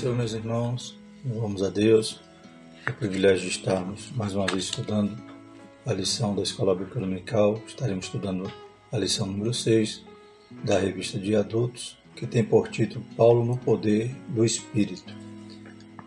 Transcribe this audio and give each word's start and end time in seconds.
Senhor, 0.00 0.16
meus 0.16 0.32
irmãos. 0.32 0.98
Louvamos 1.22 1.62
a 1.62 1.68
Deus. 1.68 2.22
É 2.86 2.90
o 2.90 2.94
privilégio 2.94 3.42
de 3.42 3.54
estarmos 3.54 4.10
mais 4.12 4.34
uma 4.34 4.46
vez 4.46 4.64
estudando 4.64 5.14
a 5.84 5.92
lição 5.92 6.34
da 6.34 6.40
Escola 6.40 6.74
Bíblica 6.74 7.00
Dominical. 7.00 7.60
Estaremos 7.66 8.06
estudando 8.06 8.50
a 8.90 8.96
lição 8.96 9.26
número 9.26 9.52
6 9.52 10.02
da 10.64 10.78
revista 10.78 11.18
de 11.18 11.36
adultos, 11.36 11.98
que 12.16 12.26
tem 12.26 12.42
por 12.42 12.70
título 12.70 13.04
Paulo 13.14 13.44
no 13.44 13.58
Poder 13.58 14.10
do 14.30 14.42
Espírito. 14.42 15.14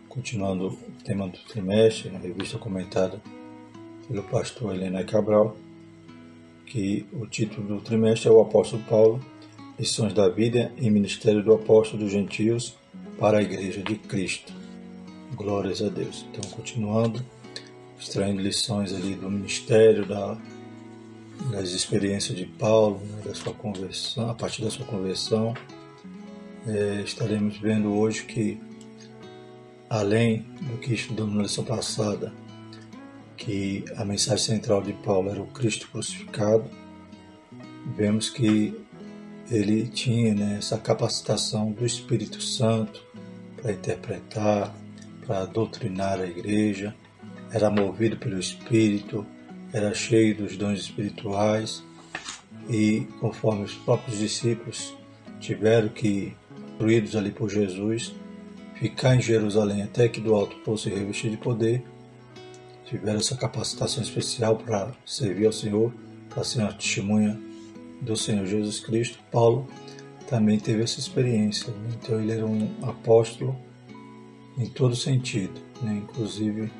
Continuando 0.08 0.70
o 0.70 1.04
tema 1.04 1.28
do 1.28 1.38
trimestre, 1.38 2.10
na 2.10 2.18
revista 2.18 2.58
comentada 2.58 3.22
pelo 4.08 4.24
pastor 4.24 4.74
Helena 4.74 5.04
Cabral, 5.04 5.56
que 6.66 7.06
o 7.12 7.28
título 7.28 7.76
do 7.76 7.80
trimestre 7.80 8.28
é 8.28 8.32
o 8.32 8.40
Apóstolo 8.40 8.82
Paulo, 8.88 9.24
Lições 9.78 10.12
da 10.12 10.28
Vida 10.28 10.72
e 10.78 10.90
Ministério 10.90 11.44
do 11.44 11.54
Apóstolo 11.54 12.02
dos 12.02 12.10
Gentios 12.10 12.74
para 13.18 13.38
a 13.38 13.42
Igreja 13.42 13.82
de 13.82 13.96
Cristo. 13.96 14.52
Glórias 15.34 15.82
a 15.82 15.88
Deus. 15.88 16.24
Então, 16.30 16.48
continuando, 16.50 17.24
extraindo 17.98 18.40
lições 18.40 18.92
ali 18.92 19.14
do 19.14 19.30
ministério, 19.30 20.06
da, 20.06 20.36
das 21.50 21.70
experiências 21.70 22.36
de 22.36 22.46
Paulo, 22.46 23.00
né, 23.00 23.22
da 23.24 23.34
sua 23.34 23.52
conversão, 23.52 24.30
a 24.30 24.34
partir 24.34 24.62
da 24.62 24.70
sua 24.70 24.86
conversão, 24.86 25.54
é, 26.66 27.02
estaremos 27.02 27.58
vendo 27.58 27.92
hoje 27.92 28.24
que, 28.24 28.60
além 29.88 30.38
do 30.60 30.78
que 30.78 30.94
estudamos 30.94 31.34
na 31.34 31.42
lição 31.42 31.64
passada, 31.64 32.32
que 33.36 33.84
a 33.96 34.04
mensagem 34.04 34.44
central 34.44 34.82
de 34.82 34.92
Paulo 34.92 35.30
era 35.30 35.42
o 35.42 35.46
Cristo 35.48 35.88
crucificado, 35.90 36.70
vemos 37.96 38.30
que 38.30 38.74
ele 39.50 39.86
tinha 39.88 40.34
né, 40.34 40.56
essa 40.58 40.78
capacitação 40.78 41.70
do 41.70 41.84
Espírito 41.84 42.40
Santo 42.40 43.03
para 43.64 43.72
interpretar, 43.72 44.74
para 45.26 45.46
doutrinar 45.46 46.20
a 46.20 46.26
igreja, 46.26 46.94
era 47.50 47.70
movido 47.70 48.18
pelo 48.18 48.38
Espírito, 48.38 49.26
era 49.72 49.94
cheio 49.94 50.36
dos 50.36 50.54
dons 50.54 50.78
espirituais. 50.80 51.82
E, 52.68 53.06
conforme 53.20 53.64
os 53.64 53.74
próprios 53.74 54.18
discípulos 54.18 54.94
tiveram 55.40 55.88
que, 55.88 56.36
instruídos 56.72 57.16
ali 57.16 57.30
por 57.30 57.48
Jesus, 57.48 58.14
ficar 58.74 59.16
em 59.16 59.20
Jerusalém 59.22 59.82
até 59.82 60.08
que 60.08 60.20
do 60.20 60.34
alto 60.34 60.56
fosse 60.62 60.90
revestido 60.90 61.36
de 61.36 61.42
poder, 61.42 61.82
tiveram 62.84 63.18
essa 63.18 63.34
capacitação 63.34 64.02
especial 64.02 64.56
para 64.56 64.92
servir 65.06 65.46
ao 65.46 65.52
Senhor, 65.52 65.90
para 66.28 66.44
ser 66.44 66.60
uma 66.60 66.72
testemunha 66.72 67.40
do 68.02 68.14
Senhor 68.14 68.44
Jesus 68.44 68.80
Cristo, 68.80 69.18
Paulo 69.32 69.66
também 70.28 70.58
teve 70.58 70.82
essa 70.82 70.98
experiência. 70.98 71.72
Né? 71.72 71.90
Então 72.00 72.20
ele 72.20 72.32
era 72.32 72.46
um 72.46 72.70
apóstolo 72.82 73.56
em 74.58 74.66
todo 74.66 74.94
sentido, 74.94 75.60
né? 75.82 76.02
inclusive 76.02 76.70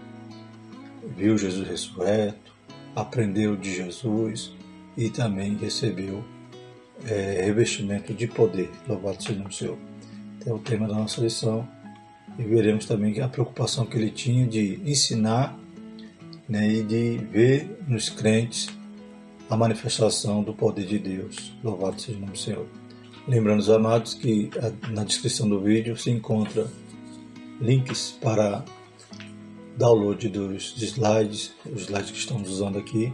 viu 1.16 1.36
Jesus 1.36 1.66
ressurreto, 1.68 2.54
aprendeu 2.94 3.56
de 3.56 3.74
Jesus 3.74 4.52
e 4.96 5.10
também 5.10 5.56
recebeu 5.56 6.24
é, 7.06 7.42
revestimento 7.44 8.14
de 8.14 8.26
poder. 8.26 8.70
Louvado 8.88 9.22
seja 9.22 9.42
o 9.42 9.52
Senhor. 9.52 9.78
Então 10.38 10.54
é 10.54 10.56
o 10.56 10.60
tema 10.60 10.86
da 10.86 10.94
nossa 10.94 11.20
lição 11.20 11.68
e 12.38 12.42
veremos 12.42 12.86
também 12.86 13.20
a 13.20 13.28
preocupação 13.28 13.84
que 13.86 13.96
ele 13.96 14.10
tinha 14.10 14.46
de 14.46 14.80
ensinar 14.84 15.58
né, 16.48 16.68
e 16.68 16.82
de 16.82 17.18
ver 17.30 17.78
nos 17.86 18.08
crentes 18.08 18.68
a 19.48 19.56
manifestação 19.56 20.42
do 20.42 20.54
poder 20.54 20.86
de 20.86 20.98
Deus. 20.98 21.52
Louvado 21.62 22.00
seja 22.00 22.18
o 22.24 22.36
Senhor. 22.36 22.83
Lembrando 23.26 23.60
os 23.60 23.70
amados 23.70 24.12
que 24.12 24.50
na 24.90 25.02
descrição 25.02 25.48
do 25.48 25.58
vídeo 25.58 25.96
se 25.96 26.10
encontra 26.10 26.70
links 27.58 28.18
para 28.20 28.62
download 29.78 30.28
dos 30.28 30.76
slides, 30.76 31.54
os 31.64 31.82
slides 31.82 32.10
que 32.10 32.18
estamos 32.18 32.50
usando 32.50 32.78
aqui, 32.78 33.12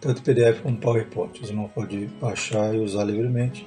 tanto 0.00 0.22
PDF 0.22 0.62
como 0.62 0.76
PowerPoint. 0.78 1.42
Os 1.42 1.50
irmãos 1.50 1.72
podem 1.72 2.06
baixar 2.20 2.72
e 2.74 2.78
usar 2.78 3.02
livremente. 3.02 3.66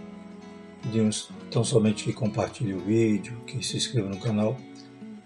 Pedimos 0.81 1.29
tão 1.51 1.63
somente 1.65 2.05
que 2.05 2.13
compartilhe 2.13 2.73
o 2.73 2.79
vídeo, 2.79 3.35
que 3.45 3.61
se 3.65 3.75
inscreva 3.75 4.07
no 4.07 4.17
canal, 4.17 4.55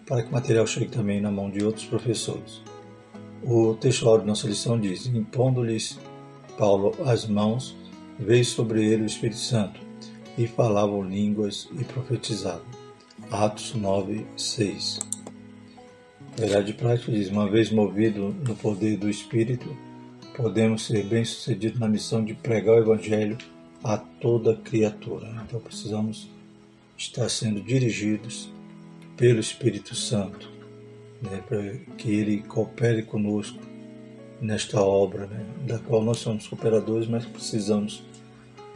para 0.08 0.24
que 0.24 0.30
o 0.30 0.32
material 0.32 0.66
chegue 0.66 0.90
também 0.90 1.22
na 1.22 1.30
mão 1.30 1.52
de 1.52 1.64
outros 1.64 1.86
professores. 1.86 2.62
O 3.44 3.76
texto 3.76 4.08
áudio 4.08 4.26
da 4.26 4.32
nossa 4.32 4.48
lição 4.48 4.80
diz: 4.80 5.06
Impondo-lhes 5.06 6.00
Paulo 6.58 6.96
as 7.06 7.28
mãos, 7.28 7.76
veio 8.18 8.46
sobre 8.46 8.84
ele 8.84 9.04
o 9.04 9.06
Espírito 9.06 9.40
Santo, 9.40 9.83
e 10.38 10.48
falavam 10.48 11.04
línguas 11.04 11.70
e 11.80 11.84
profetizavam. 11.84 12.66
Atos 13.32 13.74
9, 13.74 14.26
6. 14.36 15.00
Verdade 16.38 16.74
prática 16.74 17.12
diz: 17.12 17.30
uma 17.30 17.50
vez 17.50 17.70
movido 17.70 18.36
no 18.48 18.56
poder 18.56 18.98
do 18.98 19.10
Espírito, 19.10 19.76
podemos 20.36 20.86
ser 20.86 21.06
bem-sucedidos 21.06 21.80
na 21.80 21.88
missão 21.88 22.24
de 22.24 22.34
pregar 22.34 22.76
o 22.76 22.80
Evangelho 22.80 23.38
a 23.84 23.98
toda 23.98 24.56
criatura. 24.56 25.28
Então 25.46 25.60
precisamos 25.60 26.30
estar 26.98 27.30
sendo 27.30 27.62
dirigidos 27.62 28.52
pelo 29.16 29.40
Espírito 29.40 29.96
Santo, 29.96 30.50
né, 31.22 31.42
para 31.48 31.76
que 31.98 32.10
ele 32.10 32.42
coopere 32.42 33.04
conosco 33.04 33.60
nesta 34.42 34.82
obra, 34.82 35.28
né, 35.28 35.46
da 35.68 35.80
qual 35.80 36.04
nós 36.04 36.18
somos 36.18 36.48
cooperadores, 36.48 37.08
mas 37.08 37.26
precisamos 37.26 38.04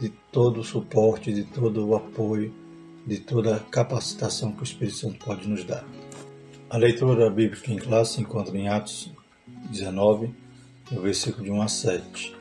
de 0.00 0.10
todo 0.32 0.60
o 0.60 0.64
suporte, 0.64 1.32
de 1.32 1.44
todo 1.44 1.86
o 1.86 1.96
apoio, 1.96 2.52
de 3.06 3.18
toda 3.18 3.56
a 3.56 3.60
capacitação 3.60 4.52
que 4.52 4.62
o 4.62 4.64
Espírito 4.64 4.98
Santo 4.98 5.24
pode 5.24 5.48
nos 5.48 5.64
dar. 5.64 5.84
A 6.70 6.76
leitura 6.76 7.30
bíblica 7.30 7.72
em 7.72 7.78
classe 7.78 8.14
se 8.14 8.20
encontra 8.20 8.56
em 8.56 8.68
Atos 8.68 9.10
19, 9.70 10.30
no 10.90 11.00
versículo 11.00 11.44
de 11.44 11.50
1 11.50 11.62
a 11.62 11.68
7. 11.68 12.36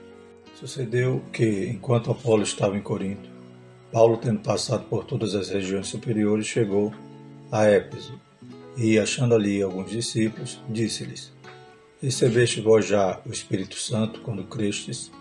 Sucedeu 0.55 1.23
que, 1.31 1.67
enquanto 1.67 2.11
Apolo 2.11 2.43
estava 2.43 2.77
em 2.77 2.81
Corinto, 2.81 3.29
Paulo, 3.91 4.17
tendo 4.17 4.39
passado 4.39 4.83
por 4.85 5.05
todas 5.05 5.33
as 5.33 5.49
regiões 5.49 5.87
superiores, 5.87 6.45
chegou 6.45 6.93
a 7.51 7.65
Éfeso 7.65 8.19
e, 8.75 8.99
achando 8.99 9.33
ali 9.33 9.61
alguns 9.61 9.89
discípulos, 9.89 10.59
disse-lhes: 10.69 11.31
Recebeste 12.01 12.61
vós 12.61 12.85
já 12.85 13.21
o 13.25 13.31
Espírito 13.31 13.75
Santo 13.75 14.21
quando 14.21 14.43
crestes? 14.43 15.11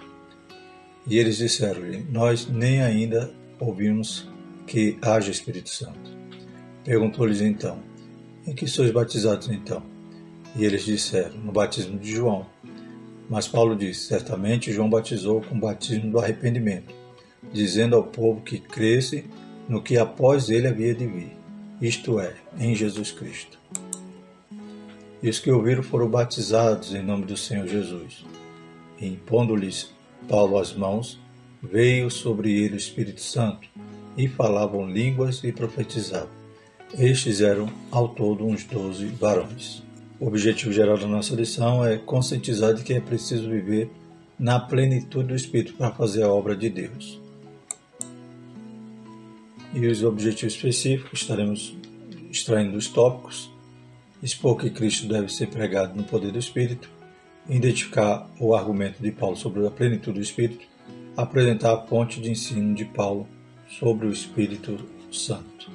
E 1.06 1.18
eles 1.18 1.36
disseram-lhe: 1.36 2.04
Nós 2.10 2.46
nem 2.48 2.82
ainda 2.82 3.32
ouvimos 3.60 4.28
que 4.66 4.98
haja 5.00 5.30
Espírito 5.30 5.70
Santo. 5.70 6.16
Perguntou-lhes 6.84 7.40
então: 7.40 7.78
Em 8.46 8.54
que 8.54 8.66
sois 8.66 8.90
batizados 8.90 9.48
então? 9.48 9.82
E 10.56 10.64
eles 10.64 10.84
disseram: 10.84 11.36
No 11.38 11.52
batismo 11.52 11.98
de 11.98 12.10
João. 12.10 12.46
Mas 13.28 13.46
Paulo 13.46 13.76
disse: 13.76 14.06
Certamente 14.06 14.72
João 14.72 14.90
batizou 14.90 15.40
com 15.40 15.54
o 15.54 15.60
batismo 15.60 16.10
do 16.10 16.18
arrependimento, 16.18 16.94
dizendo 17.52 17.96
ao 17.96 18.04
povo 18.04 18.40
que 18.40 18.58
cresce 18.58 19.24
no 19.68 19.82
que 19.82 19.98
após 19.98 20.48
ele 20.48 20.68
havia 20.68 20.94
de 20.94 21.06
vir, 21.06 21.36
isto 21.80 22.20
é, 22.20 22.34
em 22.58 22.74
Jesus 22.74 23.10
Cristo. 23.10 23.58
E 25.22 25.28
os 25.28 25.38
que 25.38 25.50
ouviram 25.50 25.82
foram 25.82 26.08
batizados 26.08 26.94
em 26.94 27.02
nome 27.02 27.24
do 27.24 27.36
Senhor 27.36 27.66
Jesus. 27.66 28.24
E 29.00 29.06
impondo-lhes 29.06 29.95
Paulo 30.28 30.58
as 30.58 30.74
mãos, 30.74 31.18
veio 31.62 32.10
sobre 32.10 32.52
ele 32.52 32.74
o 32.74 32.76
Espírito 32.76 33.20
Santo, 33.20 33.68
e 34.16 34.26
falavam 34.28 34.90
línguas 34.90 35.44
e 35.44 35.52
profetizavam. 35.52 36.30
Estes 36.98 37.40
eram, 37.40 37.68
ao 37.90 38.08
todo, 38.08 38.46
uns 38.46 38.64
doze 38.64 39.06
varões. 39.06 39.82
O 40.18 40.26
objetivo 40.26 40.72
geral 40.72 40.96
da 40.96 41.06
nossa 41.06 41.34
lição 41.34 41.84
é 41.84 41.98
conscientizar 41.98 42.72
de 42.72 42.82
que 42.82 42.94
é 42.94 43.00
preciso 43.00 43.50
viver 43.50 43.90
na 44.38 44.58
plenitude 44.58 45.28
do 45.28 45.34
Espírito 45.34 45.74
para 45.74 45.90
fazer 45.90 46.22
a 46.22 46.32
obra 46.32 46.56
de 46.56 46.70
Deus. 46.70 47.20
E 49.74 49.86
os 49.86 50.02
objetivos 50.02 50.54
específicos 50.54 51.20
estaremos 51.20 51.76
extraindo 52.30 52.72
dos 52.72 52.88
tópicos 52.88 53.50
expor 54.22 54.56
que 54.56 54.70
Cristo 54.70 55.06
deve 55.06 55.32
ser 55.32 55.48
pregado 55.48 55.96
no 55.96 56.02
poder 56.02 56.32
do 56.32 56.38
Espírito, 56.38 56.88
identificar 57.48 58.28
o 58.40 58.54
argumento 58.54 59.02
de 59.02 59.10
Paulo 59.12 59.36
sobre 59.36 59.66
a 59.66 59.70
plenitude 59.70 60.18
do 60.18 60.22
Espírito, 60.22 60.66
apresentar 61.16 61.74
a 61.74 61.86
fonte 61.86 62.20
de 62.20 62.30
ensino 62.30 62.74
de 62.74 62.84
Paulo 62.84 63.26
sobre 63.68 64.06
o 64.06 64.12
Espírito 64.12 64.78
Santo. 65.10 65.70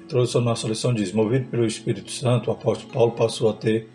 A 0.00 0.04
introdução 0.04 0.40
nossa 0.40 0.66
lição 0.66 0.92
diz: 0.92 1.12
Movido 1.12 1.48
pelo 1.48 1.66
Espírito 1.66 2.10
Santo, 2.10 2.48
o 2.48 2.52
apóstolo 2.52 2.92
Paulo 2.92 3.12
passou 3.12 3.50
a 3.50 3.52
ter 3.52 3.88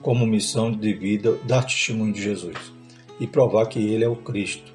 como 0.00 0.26
missão 0.26 0.72
de 0.72 0.94
vida 0.94 1.38
dar 1.46 1.62
testemunho 1.62 2.12
de 2.12 2.22
Jesus 2.22 2.72
e 3.20 3.26
provar 3.26 3.66
que 3.66 3.78
ele 3.78 4.04
é 4.04 4.08
o 4.08 4.16
Cristo. 4.16 4.72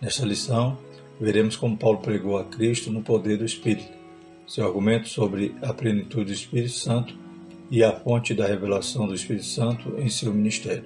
Nesta 0.00 0.24
lição, 0.24 0.78
veremos 1.20 1.56
como 1.56 1.76
Paulo 1.76 1.98
pregou 1.98 2.36
a 2.36 2.44
Cristo 2.44 2.90
no 2.90 3.02
poder 3.02 3.38
do 3.38 3.44
Espírito. 3.44 3.96
Seu 4.46 4.66
argumento 4.66 5.08
sobre 5.08 5.54
a 5.62 5.72
plenitude 5.72 6.26
do 6.26 6.32
Espírito 6.32 6.72
Santo 6.72 7.14
e 7.70 7.82
a 7.82 7.92
fonte 7.92 8.34
da 8.34 8.46
revelação 8.46 9.06
do 9.06 9.14
Espírito 9.14 9.46
Santo 9.46 9.94
em 9.98 10.08
seu 10.08 10.32
ministério. 10.32 10.84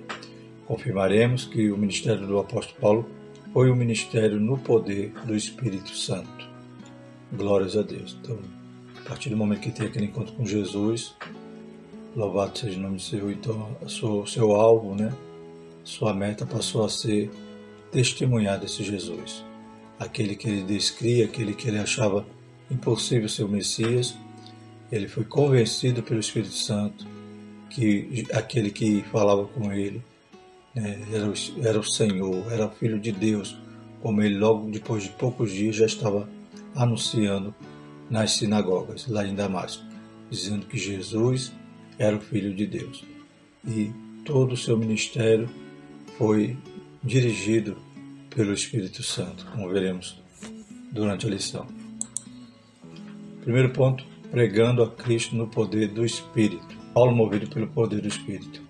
Confirmaremos 0.66 1.44
que 1.44 1.70
o 1.70 1.76
ministério 1.76 2.26
do 2.26 2.38
apóstolo 2.38 2.80
Paulo 2.80 3.08
foi 3.52 3.70
o 3.70 3.76
ministério 3.76 4.40
no 4.40 4.58
poder 4.58 5.12
do 5.24 5.34
Espírito 5.34 5.94
Santo. 5.94 6.48
Glórias 7.32 7.76
a 7.76 7.82
Deus. 7.82 8.16
Então, 8.20 8.38
A 9.04 9.08
partir 9.08 9.30
do 9.30 9.36
momento 9.36 9.60
que 9.60 9.72
tem 9.72 9.86
aquele 9.86 10.06
encontro 10.06 10.32
com 10.34 10.46
Jesus, 10.46 11.12
louvado 12.14 12.56
seja 12.56 12.78
o 12.78 12.82
nome 12.82 13.00
Senhor, 13.00 13.32
então 13.32 13.76
o 13.82 13.88
seu, 13.88 14.24
seu 14.26 14.52
alvo, 14.52 14.94
né? 14.94 15.12
Sua 15.82 16.14
meta 16.14 16.46
passou 16.46 16.84
a 16.84 16.88
ser 16.88 17.28
testemunhar 17.90 18.60
desse 18.60 18.84
Jesus. 18.84 19.44
Aquele 19.98 20.36
que 20.36 20.48
ele 20.48 20.62
descria, 20.62 21.24
aquele 21.24 21.52
que 21.52 21.68
ele 21.68 21.78
achava 21.78 22.24
impossível 22.70 23.28
ser 23.28 23.42
o 23.42 23.48
Messias, 23.48 24.16
ele 24.90 25.08
foi 25.08 25.24
convencido 25.24 26.02
pelo 26.02 26.20
Espírito 26.20 26.54
Santo 26.54 27.04
que 27.70 28.24
aquele 28.32 28.70
que 28.70 29.02
falava 29.10 29.46
com 29.46 29.72
ele 29.72 30.00
né, 30.74 31.00
era, 31.12 31.28
o, 31.28 31.34
era 31.62 31.78
o 31.78 31.84
Senhor, 31.84 32.52
era 32.52 32.66
o 32.66 32.70
Filho 32.70 32.98
de 32.98 33.12
Deus, 33.12 33.56
como 34.00 34.22
ele 34.22 34.38
logo 34.38 34.70
depois 34.70 35.04
de 35.04 35.10
poucos 35.10 35.52
dias 35.52 35.76
já 35.76 35.86
estava 35.86 36.28
anunciando 36.74 37.54
nas 38.10 38.32
sinagogas 38.32 39.06
lá 39.08 39.26
em 39.26 39.34
Damasco, 39.34 39.84
dizendo 40.30 40.66
que 40.66 40.78
Jesus 40.78 41.52
era 41.98 42.16
o 42.16 42.20
Filho 42.20 42.54
de 42.54 42.66
Deus. 42.66 43.04
E 43.66 43.92
todo 44.24 44.52
o 44.52 44.56
seu 44.56 44.76
ministério 44.76 45.48
foi 46.18 46.56
dirigido 47.02 47.76
pelo 48.30 48.52
Espírito 48.52 49.02
Santo, 49.02 49.46
como 49.52 49.68
veremos 49.68 50.20
durante 50.90 51.26
a 51.26 51.30
lição. 51.30 51.66
Primeiro 53.42 53.70
ponto, 53.70 54.04
pregando 54.30 54.82
a 54.82 54.90
Cristo 54.90 55.34
no 55.36 55.48
poder 55.48 55.88
do 55.88 56.04
Espírito. 56.04 56.76
Paulo 56.94 57.14
movido 57.14 57.48
pelo 57.48 57.66
poder 57.66 58.00
do 58.00 58.08
Espírito. 58.08 58.62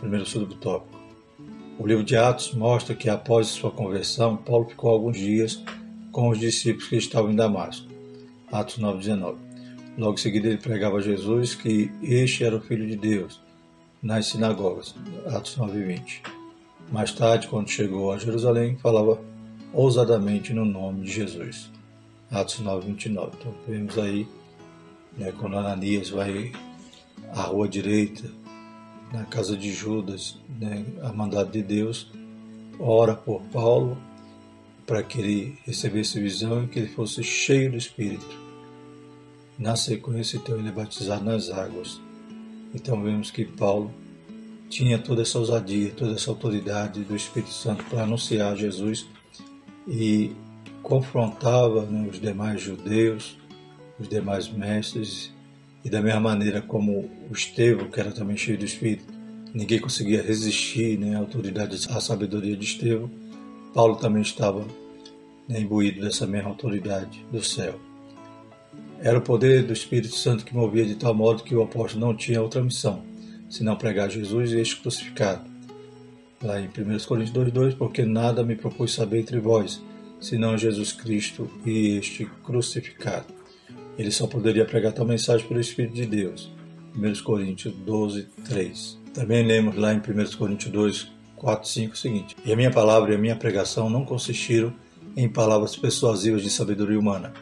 Primeiro 0.00 0.26
subtópico. 0.26 0.93
O 1.76 1.86
livro 1.86 2.04
de 2.04 2.16
Atos 2.16 2.54
mostra 2.54 2.94
que 2.94 3.10
após 3.10 3.48
sua 3.48 3.70
conversão, 3.70 4.36
Paulo 4.36 4.68
ficou 4.68 4.90
alguns 4.90 5.18
dias 5.18 5.60
com 6.12 6.28
os 6.28 6.38
discípulos 6.38 6.88
que 6.88 6.96
estavam 6.96 7.32
em 7.32 7.36
Damasco. 7.36 7.88
Atos 8.50 8.78
9:19. 8.78 9.38
Logo 9.98 10.14
em 10.14 10.16
seguida 10.16 10.48
ele 10.48 10.58
pregava 10.58 10.98
a 10.98 11.00
Jesus 11.00 11.54
que 11.54 11.90
este 12.00 12.44
era 12.44 12.56
o 12.56 12.60
Filho 12.60 12.86
de 12.86 12.96
Deus 12.96 13.40
nas 14.00 14.26
sinagogas. 14.26 14.94
Atos 15.26 15.56
9:20. 15.56 16.22
Mais 16.92 17.12
tarde, 17.12 17.48
quando 17.48 17.68
chegou 17.68 18.12
a 18.12 18.18
Jerusalém, 18.18 18.76
falava 18.76 19.20
ousadamente 19.72 20.52
no 20.52 20.64
nome 20.64 21.02
de 21.02 21.10
Jesus. 21.10 21.70
Atos 22.30 22.60
9:29. 22.60 23.32
Então 23.40 23.54
vemos 23.66 23.98
aí 23.98 24.28
né, 25.18 25.32
quando 25.40 25.58
Ananias 25.58 26.10
vai 26.10 26.52
à 27.32 27.42
rua 27.42 27.68
direita, 27.68 28.30
na 29.14 29.24
casa 29.24 29.56
de 29.56 29.72
Judas, 29.72 30.36
né, 30.60 30.84
a 31.00 31.12
mandado 31.12 31.52
de 31.52 31.62
Deus, 31.62 32.10
ora 32.80 33.14
por 33.14 33.40
Paulo 33.52 33.96
para 34.84 35.04
que 35.04 35.20
ele 35.20 35.58
recebesse 35.64 36.20
visão 36.20 36.64
e 36.64 36.66
que 36.66 36.80
ele 36.80 36.88
fosse 36.88 37.22
cheio 37.22 37.70
do 37.70 37.76
Espírito. 37.76 38.26
Na 39.56 39.76
sequência, 39.76 40.36
então, 40.36 40.58
ele 40.58 40.68
é 40.68 40.72
batizado 40.72 41.24
nas 41.24 41.48
águas. 41.48 42.00
Então 42.74 43.00
vemos 43.02 43.30
que 43.30 43.44
Paulo 43.44 43.94
tinha 44.68 44.98
toda 44.98 45.22
essa 45.22 45.38
ousadia, 45.38 45.92
toda 45.92 46.14
essa 46.14 46.28
autoridade 46.28 47.04
do 47.04 47.14
Espírito 47.14 47.52
Santo 47.52 47.84
para 47.84 48.02
anunciar 48.02 48.56
Jesus 48.56 49.06
e 49.86 50.32
confrontava 50.82 51.82
né, 51.82 52.08
os 52.10 52.20
demais 52.20 52.60
judeus, 52.60 53.38
os 53.98 54.08
demais 54.08 54.48
mestres, 54.48 55.32
e 55.84 55.90
da 55.90 56.00
mesma 56.00 56.20
maneira 56.20 56.62
como 56.62 57.10
o 57.30 57.32
Estevão, 57.32 57.90
que 57.90 58.00
era 58.00 58.10
também 58.10 58.36
cheio 58.36 58.56
do 58.56 58.64
Espírito, 58.64 59.12
ninguém 59.52 59.78
conseguia 59.78 60.22
resistir 60.22 60.98
né, 60.98 61.14
à 61.14 61.18
autoridade, 61.18 61.76
à 61.90 62.00
sabedoria 62.00 62.56
de 62.56 62.64
Estevão, 62.64 63.10
Paulo 63.74 63.96
também 63.96 64.22
estava 64.22 64.64
né, 65.48 65.60
imbuído 65.60 66.00
dessa 66.00 66.26
mesma 66.26 66.50
autoridade 66.50 67.24
do 67.30 67.42
céu. 67.42 67.78
Era 69.00 69.18
o 69.18 69.22
poder 69.22 69.64
do 69.64 69.72
Espírito 69.72 70.14
Santo 70.14 70.44
que 70.44 70.54
movia 70.54 70.86
de 70.86 70.94
tal 70.94 71.12
modo 71.12 71.42
que 71.42 71.54
o 71.54 71.62
apóstolo 71.62 72.06
não 72.06 72.16
tinha 72.16 72.40
outra 72.40 72.62
missão, 72.62 73.02
senão 73.50 73.76
pregar 73.76 74.10
Jesus 74.10 74.52
e 74.52 74.60
este 74.60 74.80
crucificado. 74.80 75.44
Lá 76.42 76.60
em 76.60 76.66
1 76.66 76.70
Coríntios 77.06 77.36
2,2, 77.36 77.76
porque 77.76 78.04
nada 78.04 78.44
me 78.44 78.54
propus 78.54 78.94
saber 78.94 79.20
entre 79.20 79.38
vós, 79.40 79.82
senão 80.20 80.56
Jesus 80.56 80.92
Cristo 80.92 81.50
e 81.66 81.98
este 81.98 82.26
crucificado. 82.44 83.26
Ele 83.98 84.10
só 84.10 84.26
poderia 84.26 84.64
pregar 84.64 84.92
tal 84.92 85.06
mensagem 85.06 85.46
pelo 85.46 85.60
Espírito 85.60 85.94
de 85.94 86.06
Deus. 86.06 86.52
1 86.96 87.22
Coríntios 87.22 87.74
12, 87.74 88.28
3. 88.48 88.98
Também 89.12 89.46
lemos 89.46 89.76
lá 89.76 89.92
em 89.92 89.98
1 89.98 90.36
Coríntios 90.36 90.72
2, 90.72 91.12
4, 91.36 91.68
5 91.68 91.94
o 91.94 91.96
seguinte: 91.96 92.36
E 92.44 92.52
a 92.52 92.56
minha 92.56 92.70
palavra 92.70 93.12
e 93.12 93.16
a 93.16 93.18
minha 93.18 93.36
pregação 93.36 93.90
não 93.90 94.04
consistiram 94.04 94.72
em 95.16 95.28
palavras 95.28 95.76
persuasivas 95.76 96.42
de 96.42 96.50
sabedoria 96.50 96.98
humana, 96.98 97.32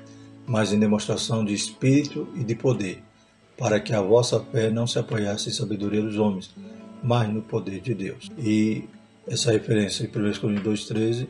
mas 0.46 0.72
em 0.72 0.78
demonstração 0.78 1.44
de 1.44 1.54
espírito 1.54 2.28
e 2.34 2.44
de 2.44 2.54
poder, 2.54 3.02
para 3.56 3.80
que 3.80 3.94
a 3.94 4.02
vossa 4.02 4.40
fé 4.40 4.70
não 4.70 4.86
se 4.86 4.98
apoiasse 4.98 5.48
em 5.48 5.52
sabedoria 5.52 6.02
dos 6.02 6.18
homens, 6.18 6.54
mas 7.02 7.28
no 7.32 7.42
poder 7.42 7.80
de 7.80 7.94
Deus. 7.94 8.30
E 8.38 8.84
essa 9.26 9.52
referência 9.52 10.04
em 10.04 10.08
1 10.08 10.40
Coríntios 10.40 10.90
2,13 10.90 11.28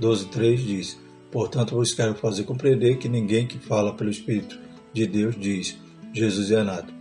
12:3 0.00 0.56
diz: 0.56 0.98
Portanto, 1.30 1.76
vos 1.76 1.94
quero 1.94 2.14
fazer 2.14 2.44
compreender 2.44 2.98
que 2.98 3.08
ninguém 3.08 3.46
que 3.46 3.58
fala 3.58 3.94
pelo 3.94 4.10
Espírito 4.10 4.58
de 4.92 5.06
Deus 5.06 5.36
diz 5.38 5.78
Jesus 6.12 6.50
é 6.50 6.62
nada. 6.62 6.92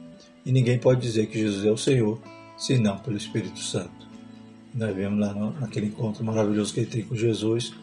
E 0.46 0.52
ninguém 0.52 0.78
pode 0.78 1.02
dizer 1.02 1.28
que 1.28 1.40
Jesus 1.40 1.66
é 1.66 1.72
o 1.72 1.78
Senhor, 1.78 2.22
senão 2.58 2.98
pelo 3.00 3.18
Espírito 3.18 3.60
Santo. 3.60 4.08
Nós 4.74 4.96
vemos 4.96 5.20
lá 5.20 5.34
naquele 5.34 5.88
encontro 5.88 6.24
maravilhoso 6.24 6.74
que 6.74 6.81
ele 6.81 6.90
tem 6.90 7.04
com 7.04 7.16
Jesus. 7.16 7.74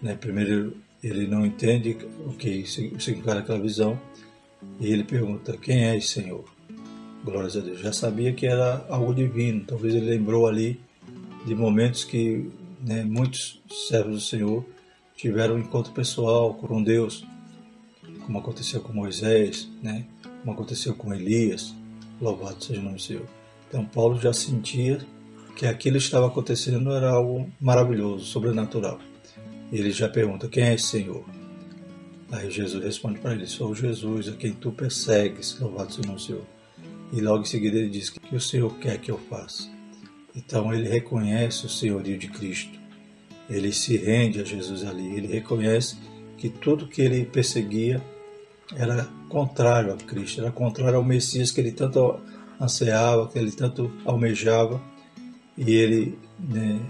Né? 0.00 0.14
Primeiro, 0.14 0.76
ele 1.02 1.26
não 1.26 1.44
entende 1.44 1.96
o 2.26 2.32
que 2.32 2.66
significa 2.66 3.38
aquela 3.38 3.58
visão, 3.58 3.98
e 4.78 4.92
ele 4.92 5.04
pergunta: 5.04 5.56
Quem 5.56 5.84
é 5.84 5.96
esse 5.96 6.08
Senhor? 6.08 6.44
Glórias 7.24 7.56
a 7.56 7.60
Deus. 7.60 7.80
Já 7.80 7.92
sabia 7.92 8.32
que 8.32 8.46
era 8.46 8.84
algo 8.88 9.14
divino, 9.14 9.64
talvez 9.66 9.94
ele 9.94 10.06
lembrou 10.06 10.46
ali 10.46 10.80
de 11.46 11.54
momentos 11.54 12.04
que 12.04 12.50
né, 12.84 13.04
muitos 13.04 13.60
servos 13.88 14.14
do 14.14 14.20
Senhor 14.20 14.64
tiveram 15.22 15.54
um 15.54 15.58
encontro 15.60 15.92
pessoal 15.92 16.52
com 16.52 16.82
Deus, 16.82 17.24
como 18.26 18.40
aconteceu 18.40 18.80
com 18.80 18.92
Moisés, 18.92 19.70
né, 19.80 20.04
como 20.40 20.52
aconteceu 20.52 20.96
com 20.96 21.14
Elias, 21.14 21.72
louvado 22.20 22.62
seja 22.62 22.80
o 22.80 22.82
nome 22.82 22.96
do 22.96 23.02
Senhor. 23.02 23.28
Então 23.68 23.84
Paulo 23.84 24.20
já 24.20 24.32
sentia 24.32 24.98
que 25.54 25.64
aquilo 25.64 25.96
estava 25.96 26.26
acontecendo 26.26 26.90
era 26.90 27.10
algo 27.10 27.48
maravilhoso, 27.60 28.24
sobrenatural. 28.24 28.98
Ele 29.72 29.92
já 29.92 30.08
pergunta: 30.08 30.48
Quem 30.48 30.64
é 30.64 30.74
esse 30.74 30.88
Senhor? 30.88 31.24
Aí 32.32 32.50
Jesus 32.50 32.82
responde 32.82 33.20
para 33.20 33.32
ele: 33.32 33.46
Sou 33.46 33.76
Jesus, 33.76 34.28
a 34.28 34.32
quem 34.32 34.52
tu 34.52 34.72
persegues, 34.72 35.56
louvado 35.60 35.92
seja 35.92 36.02
o 36.02 36.06
nome 36.06 36.18
do 36.18 36.26
Senhor. 36.26 36.46
E 37.12 37.20
logo 37.20 37.42
em 37.42 37.46
seguida 37.46 37.78
ele 37.78 37.90
diz: 37.90 38.08
O 38.08 38.20
que 38.20 38.34
o 38.34 38.40
Senhor 38.40 38.76
quer 38.78 38.98
que 38.98 39.12
eu 39.12 39.18
faça? 39.30 39.70
Então 40.34 40.74
ele 40.74 40.88
reconhece 40.88 41.64
o 41.64 41.68
senhorio 41.68 42.18
de 42.18 42.26
Cristo. 42.26 42.81
Ele 43.48 43.72
se 43.72 43.96
rende 43.96 44.40
a 44.40 44.44
Jesus 44.44 44.84
ali. 44.84 45.16
Ele 45.16 45.26
reconhece 45.26 45.96
que 46.36 46.48
tudo 46.48 46.88
que 46.88 47.02
ele 47.02 47.24
perseguia 47.24 48.02
era 48.74 49.08
contrário 49.28 49.92
a 49.92 49.96
Cristo, 49.96 50.40
era 50.40 50.50
contrário 50.50 50.96
ao 50.96 51.04
Messias 51.04 51.50
que 51.50 51.60
ele 51.60 51.72
tanto 51.72 52.20
ansiava, 52.60 53.28
que 53.28 53.38
ele 53.38 53.52
tanto 53.52 53.90
almejava. 54.04 54.80
E 55.56 55.72
ele, 55.72 56.18
né, 56.38 56.80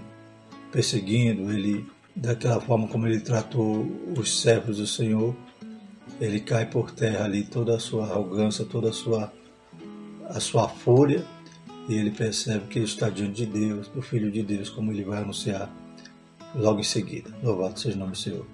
perseguindo, 0.71 1.51
ele 1.51 1.85
daquela 2.15 2.61
forma 2.61 2.87
como 2.87 3.07
ele 3.07 3.19
tratou 3.19 3.85
os 4.17 4.41
servos 4.41 4.77
do 4.77 4.87
Senhor, 4.87 5.35
ele 6.21 6.39
cai 6.39 6.65
por 6.65 6.91
terra 6.91 7.25
ali 7.25 7.43
toda 7.43 7.75
a 7.75 7.79
sua 7.79 8.05
arrogância, 8.05 8.65
toda 8.65 8.89
a 8.89 8.93
sua 8.93 9.33
a 10.29 10.39
sua 10.39 10.69
fúria 10.69 11.25
e 11.87 11.95
ele 11.95 12.11
percebe 12.11 12.67
que 12.67 12.79
ele 12.79 12.85
está 12.85 13.09
diante 13.09 13.45
de 13.45 13.45
Deus, 13.45 13.87
do 13.89 14.01
Filho 14.01 14.31
de 14.31 14.41
Deus, 14.41 14.69
como 14.69 14.91
ele 14.91 15.03
vai 15.03 15.21
anunciar 15.21 15.69
logo 16.55 16.79
em 16.79 16.83
seguida. 16.83 17.29
Louvado 17.41 17.79
seja 17.79 17.95
o 17.95 17.99
nome 17.99 18.11
do 18.11 18.17
Senhor. 18.17 18.45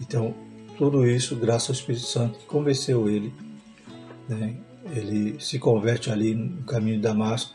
Então, 0.00 0.34
tudo 0.76 1.06
isso 1.06 1.36
graças 1.36 1.70
ao 1.70 1.74
Espírito 1.74 2.06
Santo 2.06 2.38
que 2.38 2.46
convenceu 2.46 3.08
ele. 3.08 3.32
Né? 4.28 4.56
Ele 4.94 5.40
se 5.40 5.58
converte 5.58 6.10
ali 6.10 6.34
no 6.34 6.62
caminho 6.64 6.96
de 6.96 7.02
Damasco, 7.02 7.54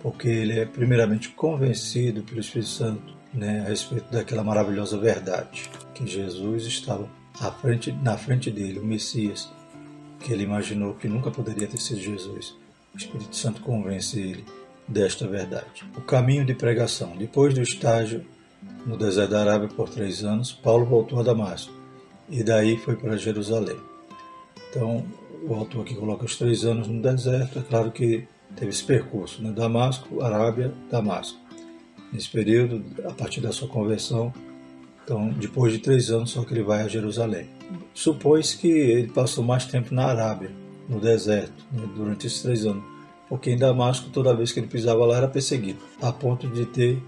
porque 0.00 0.28
ele 0.28 0.58
é 0.58 0.64
primeiramente 0.64 1.30
convencido 1.30 2.22
pelo 2.22 2.40
Espírito 2.40 2.70
Santo 2.70 3.14
né, 3.34 3.62
a 3.66 3.68
respeito 3.68 4.10
daquela 4.10 4.44
maravilhosa 4.44 4.98
verdade, 4.98 5.70
que 5.94 6.06
Jesus 6.06 6.64
estava 6.64 7.08
à 7.38 7.50
frente, 7.50 7.92
na 7.92 8.16
frente 8.16 8.50
dele, 8.50 8.78
o 8.78 8.84
Messias, 8.84 9.50
que 10.20 10.32
ele 10.32 10.44
imaginou 10.44 10.94
que 10.94 11.08
nunca 11.08 11.30
poderia 11.30 11.66
ter 11.66 11.78
sido 11.78 12.00
Jesus. 12.00 12.56
O 12.94 12.98
Espírito 12.98 13.34
Santo 13.34 13.62
convence 13.62 14.18
ele 14.20 14.44
desta 14.86 15.26
verdade. 15.26 15.84
O 15.96 16.00
caminho 16.00 16.44
de 16.44 16.54
pregação. 16.54 17.16
Depois 17.16 17.54
do 17.54 17.62
estágio 17.62 18.24
no 18.86 18.96
deserto 18.96 19.30
da 19.30 19.40
Arábia 19.40 19.68
por 19.68 19.88
três 19.88 20.24
anos, 20.24 20.52
Paulo 20.52 20.84
voltou 20.84 21.20
a 21.20 21.22
Damasco 21.22 21.72
e 22.28 22.42
daí 22.42 22.76
foi 22.76 22.96
para 22.96 23.16
Jerusalém. 23.16 23.76
Então, 24.70 25.04
o 25.42 25.54
autor 25.54 25.82
aqui 25.82 25.94
coloca 25.94 26.24
os 26.24 26.36
três 26.36 26.64
anos 26.64 26.86
no 26.86 27.02
deserto. 27.02 27.58
É 27.58 27.62
claro 27.62 27.90
que 27.90 28.26
teve 28.54 28.70
esse 28.70 28.84
percurso, 28.84 29.42
né? 29.42 29.50
Damasco, 29.50 30.22
Arábia, 30.22 30.72
Damasco. 30.90 31.38
Nesse 32.12 32.28
período, 32.28 32.84
a 33.04 33.12
partir 33.12 33.40
da 33.40 33.52
sua 33.52 33.68
conversão, 33.68 34.32
então, 35.04 35.28
depois 35.30 35.72
de 35.72 35.78
três 35.80 36.10
anos, 36.10 36.30
só 36.30 36.44
que 36.44 36.52
ele 36.52 36.62
vai 36.62 36.82
a 36.82 36.88
Jerusalém. 36.88 37.48
Supõe-se 37.94 38.56
que 38.58 38.68
ele 38.68 39.08
passou 39.08 39.42
mais 39.42 39.64
tempo 39.64 39.94
na 39.94 40.04
Arábia, 40.06 40.50
no 40.88 41.00
deserto, 41.00 41.64
né, 41.72 41.88
durante 41.96 42.26
esses 42.26 42.42
três 42.42 42.64
anos. 42.66 42.84
Porque 43.28 43.50
em 43.50 43.56
Damasco, 43.56 44.10
toda 44.10 44.34
vez 44.34 44.52
que 44.52 44.60
ele 44.60 44.66
pisava 44.66 45.04
lá, 45.04 45.16
era 45.16 45.28
perseguido, 45.28 45.80
a 46.00 46.12
ponto 46.12 46.48
de 46.48 46.66
ter 46.66 47.02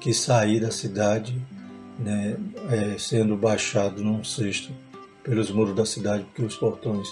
que 0.00 0.12
sair 0.12 0.60
da 0.60 0.70
cidade, 0.70 1.40
né, 1.98 2.36
é, 2.70 2.98
sendo 2.98 3.36
baixado 3.36 4.02
num 4.02 4.22
cesto 4.22 4.72
pelos 5.22 5.50
muros 5.50 5.74
da 5.74 5.84
cidade, 5.84 6.24
porque 6.24 6.42
os 6.42 6.56
portões 6.56 7.08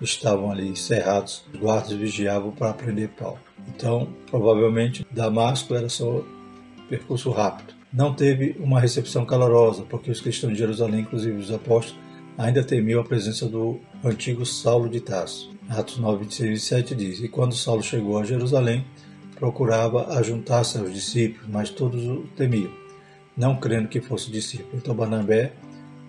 estavam 0.00 0.50
ali 0.50 0.76
cerrados, 0.76 1.44
os 1.52 1.58
guardas 1.58 1.92
vigiavam 1.92 2.52
para 2.52 2.72
prender 2.72 3.08
Paulo. 3.10 3.38
Então, 3.68 4.08
provavelmente, 4.30 5.06
Damasco 5.10 5.74
era 5.74 5.88
só 5.88 6.24
percurso 6.88 7.30
rápido. 7.30 7.74
Não 7.92 8.14
teve 8.14 8.56
uma 8.58 8.80
recepção 8.80 9.24
calorosa, 9.24 9.82
porque 9.82 10.10
os 10.10 10.20
cristãos 10.20 10.52
de 10.52 10.58
Jerusalém, 10.58 11.00
inclusive 11.00 11.36
os 11.38 11.50
apóstolos, 11.50 11.98
ainda 12.36 12.62
temiam 12.62 13.00
a 13.00 13.04
presença 13.04 13.46
do 13.46 13.80
antigo 14.04 14.44
Saulo 14.44 14.88
de 14.88 15.00
Tarso. 15.00 15.50
Atos 15.68 15.98
9, 15.98 16.24
26 16.24 16.40
e 16.40 16.52
27 16.52 16.94
diz: 16.94 17.20
E 17.20 17.28
quando 17.28 17.54
Saulo 17.54 17.82
chegou 17.82 18.18
a 18.18 18.24
Jerusalém, 18.24 18.84
procurava 19.38 20.18
ajuntar-se 20.18 20.78
aos 20.78 20.92
discípulos, 20.92 21.48
mas 21.48 21.70
todos 21.70 22.04
o 22.04 22.24
temiam, 22.36 22.72
não 23.36 23.56
crendo 23.56 23.88
que 23.88 24.00
fosse 24.00 24.30
discípulo. 24.30 24.72
Então 24.74 24.94
Barnabé, 24.94 25.52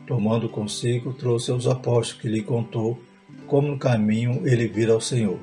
tomando 0.08 0.50
consigo, 0.50 1.14
trouxe 1.14 1.52
aos 1.52 1.68
apóstolos, 1.68 2.22
que 2.22 2.28
lhe 2.28 2.42
contou 2.42 3.00
como 3.46 3.68
no 3.68 3.78
caminho 3.78 4.42
ele 4.46 4.68
vira 4.68 4.94
ao 4.94 5.02
Senhor. 5.02 5.40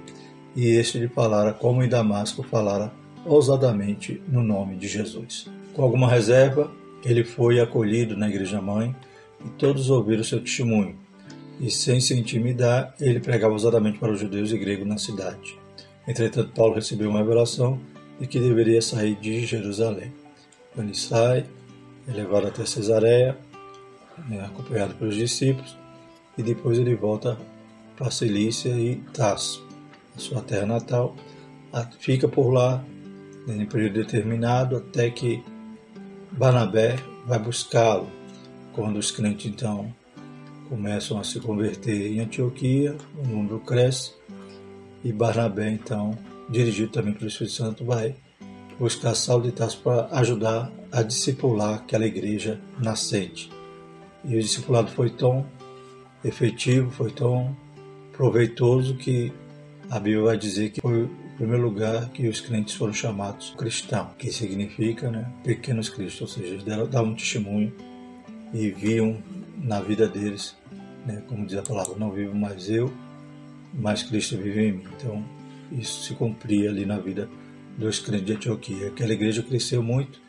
E 0.55 0.69
este 0.69 0.99
lhe 0.99 1.09
falara 1.09 1.53
como 1.53 1.83
em 1.83 1.89
Damasco 1.89 2.43
falara 2.43 2.93
ousadamente 3.25 4.21
no 4.29 4.43
nome 4.43 4.77
de 4.77 4.89
Jesus. 4.89 5.49
Com 5.73 5.83
alguma 5.83 6.09
reserva, 6.09 6.73
ele 7.05 7.23
foi 7.23 7.61
acolhido 7.61 8.17
na 8.17 8.29
igreja 8.29 8.61
mãe 8.61 8.95
e 9.45 9.49
todos 9.51 9.91
ouviram 9.91 10.25
seu 10.25 10.41
testemunho. 10.41 10.97
E 11.61 11.71
sem 11.71 12.01
se 12.01 12.19
intimidar, 12.19 12.95
ele 13.01 13.21
pregava 13.21 13.53
ousadamente 13.53 13.99
para 13.99 14.13
os 14.13 14.21
judeus 14.21 14.51
e 14.51 14.59
gregos 14.59 14.87
na 14.87 14.99
cidade. 14.99 15.59
Entretanto, 16.07 16.53
Paulo 16.53 16.75
recebeu 16.75 17.11
uma 17.11 17.19
revelação 17.19 17.81
de 18.21 18.27
que 18.27 18.39
deveria 18.39 18.81
sair 18.81 19.17
de 19.17 19.45
Jerusalém. 19.45 20.13
Ele 20.77 20.95
sai, 20.95 21.45
é 22.07 22.13
levado 22.13 22.47
até 22.47 22.65
Cesareia, 22.65 23.37
é 24.31 24.41
acompanhado 24.41 24.95
pelos 24.95 25.17
discípulos, 25.17 25.77
e 26.39 26.43
depois 26.43 26.79
ele 26.79 26.95
volta 26.95 27.39
para 27.97 28.11
Cilícia 28.11 28.71
e 28.71 28.97
Tasso, 29.13 29.67
a 30.15 30.21
sua 30.21 30.43
terra 30.43 30.67
natal. 30.67 31.17
Fica 31.99 32.29
por 32.29 32.51
lá 32.51 32.83
em 33.49 33.63
um 33.63 33.67
período 33.67 33.95
determinado 33.95 34.77
até 34.77 35.11
que 35.11 35.43
Barnabé 36.33 36.97
vai 37.27 37.39
buscá-lo 37.39 38.09
quando 38.73 38.99
os 38.99 39.11
crentes 39.11 39.47
então 39.47 39.93
começam 40.69 41.19
a 41.19 41.25
se 41.25 41.41
converter 41.41 42.13
em 42.13 42.21
Antioquia, 42.21 42.97
o 43.17 43.27
número 43.27 43.59
cresce 43.61 44.13
e 45.07 45.13
Barnabé 45.13 45.71
então, 45.71 46.19
dirigido 46.49 46.91
também 46.91 47.15
pelo 47.15 47.29
Espírito 47.29 47.55
Santo, 47.55 47.85
vai 47.85 48.17
buscar 48.77 49.15
Saulo 49.15 49.45
de 49.45 49.53
Tarso 49.53 49.81
para 49.81 50.09
ajudar 50.19 50.69
a 50.91 51.01
discipular 51.01 51.77
aquela 51.77 52.05
igreja 52.05 52.61
nascente. 52.77 53.49
E 54.25 54.37
o 54.37 54.41
discipulado 54.41 54.91
foi 54.91 55.11
tão 55.11 55.47
efetivo, 56.25 56.91
foi 56.91 57.13
tão 57.13 57.57
proveitoso 58.13 58.97
que 58.97 59.33
a 59.89 60.01
Bíblia 60.01 60.25
vai 60.25 60.37
dizer 60.37 60.71
que 60.71 60.81
foi 60.81 61.05
o 61.05 61.11
primeiro 61.37 61.63
lugar 61.63 62.09
que 62.09 62.27
os 62.27 62.41
crentes 62.41 62.75
foram 62.75 62.93
chamados 62.93 63.55
cristãos, 63.57 64.09
que 64.19 64.33
significa 64.33 65.09
né, 65.09 65.31
pequenos 65.45 65.89
cristos, 65.89 66.23
ou 66.23 66.27
seja, 66.27 66.55
eles 66.55 66.65
davam 66.65 67.15
testemunho 67.15 67.73
e 68.53 68.71
viam 68.71 69.23
na 69.57 69.81
vida 69.81 70.09
deles, 70.09 70.57
né, 71.07 71.23
como 71.29 71.47
diz 71.47 71.59
a 71.59 71.63
palavra, 71.63 71.95
não 71.97 72.11
vivo 72.11 72.35
mais 72.35 72.69
eu, 72.69 72.93
mas 73.77 74.03
Cristo 74.03 74.37
vive 74.37 74.69
em 74.69 74.73
mim. 74.73 74.85
Então, 74.97 75.25
isso 75.73 76.05
se 76.05 76.15
cumpria 76.15 76.71
ali 76.71 76.87
na 76.87 76.99
vida 76.99 77.29
dos 77.77 77.99
crentes 77.99 78.27
de 78.27 78.33
Antioquia. 78.33 78.89
Aquela 78.89 79.13
igreja 79.13 79.43
cresceu 79.43 79.83
muito 79.83 80.21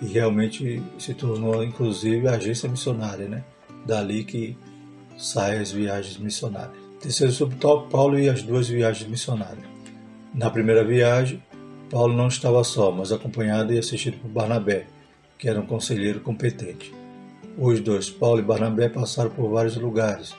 e 0.00 0.06
realmente 0.06 0.82
se 0.98 1.14
tornou, 1.14 1.62
inclusive, 1.62 2.26
agência 2.26 2.68
missionária, 2.68 3.28
né? 3.28 3.44
Dali 3.86 4.24
que 4.24 4.56
saem 5.16 5.60
as 5.60 5.72
viagens 5.72 6.16
missionárias. 6.16 6.76
Terceiro 7.00 7.32
subtópico, 7.32 7.90
Paulo 7.90 8.18
e 8.18 8.28
as 8.28 8.42
duas 8.42 8.68
viagens 8.68 9.08
missionárias. 9.08 9.64
Na 10.34 10.50
primeira 10.50 10.84
viagem, 10.84 11.42
Paulo 11.90 12.14
não 12.14 12.28
estava 12.28 12.62
só, 12.62 12.90
mas 12.90 13.10
acompanhado 13.10 13.72
e 13.72 13.78
assistido 13.78 14.18
por 14.18 14.28
Barnabé, 14.28 14.86
que 15.38 15.48
era 15.48 15.60
um 15.60 15.66
conselheiro 15.66 16.20
competente. 16.20 16.94
Os 17.58 17.80
dois, 17.80 18.08
Paulo 18.08 18.38
e 18.38 18.44
Barnabé, 18.44 18.88
passaram 18.88 19.30
por 19.30 19.50
vários 19.50 19.76
lugares 19.76 20.34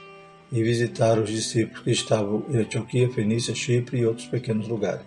e 0.52 0.62
visitaram 0.62 1.24
os 1.24 1.30
discípulos 1.30 1.84
que 1.84 1.92
estavam 1.92 2.44
em 2.50 2.58
Antioquia, 2.58 3.10
Fenícia, 3.10 3.56
Chipre 3.56 4.00
e 4.00 4.06
outros 4.06 4.28
pequenos 4.28 4.68
lugares. 4.68 5.06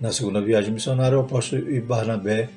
Na 0.00 0.12
segunda 0.12 0.40
viagem 0.40 0.72
missionária, 0.72 1.16
o 1.16 1.22
apóstolo 1.22 1.70
e 1.70 1.80
Barnabé 1.80 2.50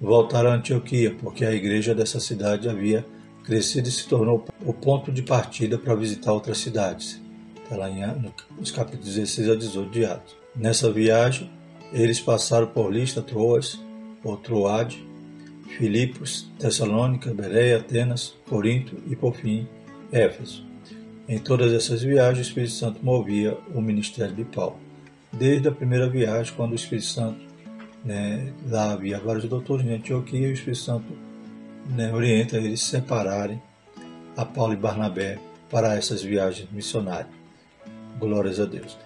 voltaram 0.00 0.50
a 0.50 0.54
Antioquia, 0.54 1.14
porque 1.20 1.44
a 1.44 1.52
igreja 1.52 1.94
dessa 1.94 2.20
cidade 2.20 2.68
havia 2.68 3.04
crescido 3.42 3.88
e 3.88 3.92
se 3.92 4.06
tornou 4.06 4.44
o 4.64 4.72
ponto 4.72 5.10
de 5.10 5.22
partida 5.22 5.76
para 5.76 5.94
visitar 5.94 6.32
outras 6.32 6.58
cidades. 6.58 7.20
Está 7.62 7.76
lá 7.76 7.88
nos 8.58 8.70
capítulos 8.70 9.14
16 9.14 9.50
a 9.50 9.54
18 9.54 9.90
de 9.90 10.04
Atos. 10.04 10.36
Nessa 10.54 10.92
viagem, 10.92 11.50
eles 11.92 12.20
passaram 12.20 12.66
por 12.66 12.92
Lista, 12.92 13.22
Troas, 13.22 13.80
ou 14.22 14.36
Troade, 14.36 15.04
Filipos, 15.78 16.50
Tessalônica, 16.58 17.34
Bereia, 17.34 17.78
Atenas, 17.78 18.34
Corinto 18.48 18.96
e, 19.08 19.16
por 19.16 19.34
fim, 19.34 19.66
Éfeso. 20.12 20.64
Em 21.26 21.38
todas 21.38 21.72
essas 21.72 22.02
viagens, 22.02 22.46
o 22.46 22.48
Espírito 22.48 22.72
Santo 22.72 23.00
movia 23.02 23.56
o 23.74 23.80
ministério 23.80 24.34
de 24.34 24.44
Paulo. 24.44 24.78
Desde 25.32 25.68
a 25.68 25.72
primeira 25.72 26.08
viagem, 26.08 26.52
quando 26.54 26.72
o 26.72 26.74
Espírito 26.74 27.06
Santo, 27.06 27.40
né, 28.04 28.52
lá 28.68 28.92
havia 28.92 29.18
vários 29.18 29.44
doutores 29.46 29.86
em 29.86 29.94
Antioquia, 29.94 30.48
o 30.48 30.52
Espírito 30.52 30.82
Santo 30.82 31.06
né, 31.88 32.12
orienta 32.12 32.58
eles 32.58 32.82
se 32.82 32.90
separarem 32.90 33.60
a 34.36 34.44
Paulo 34.44 34.74
e 34.74 34.76
Barnabé 34.76 35.38
para 35.70 35.94
essas 35.94 36.22
viagens 36.22 36.68
missionárias. 36.70 37.32
Glórias 38.18 38.60
a 38.60 38.66
Deus. 38.66 38.98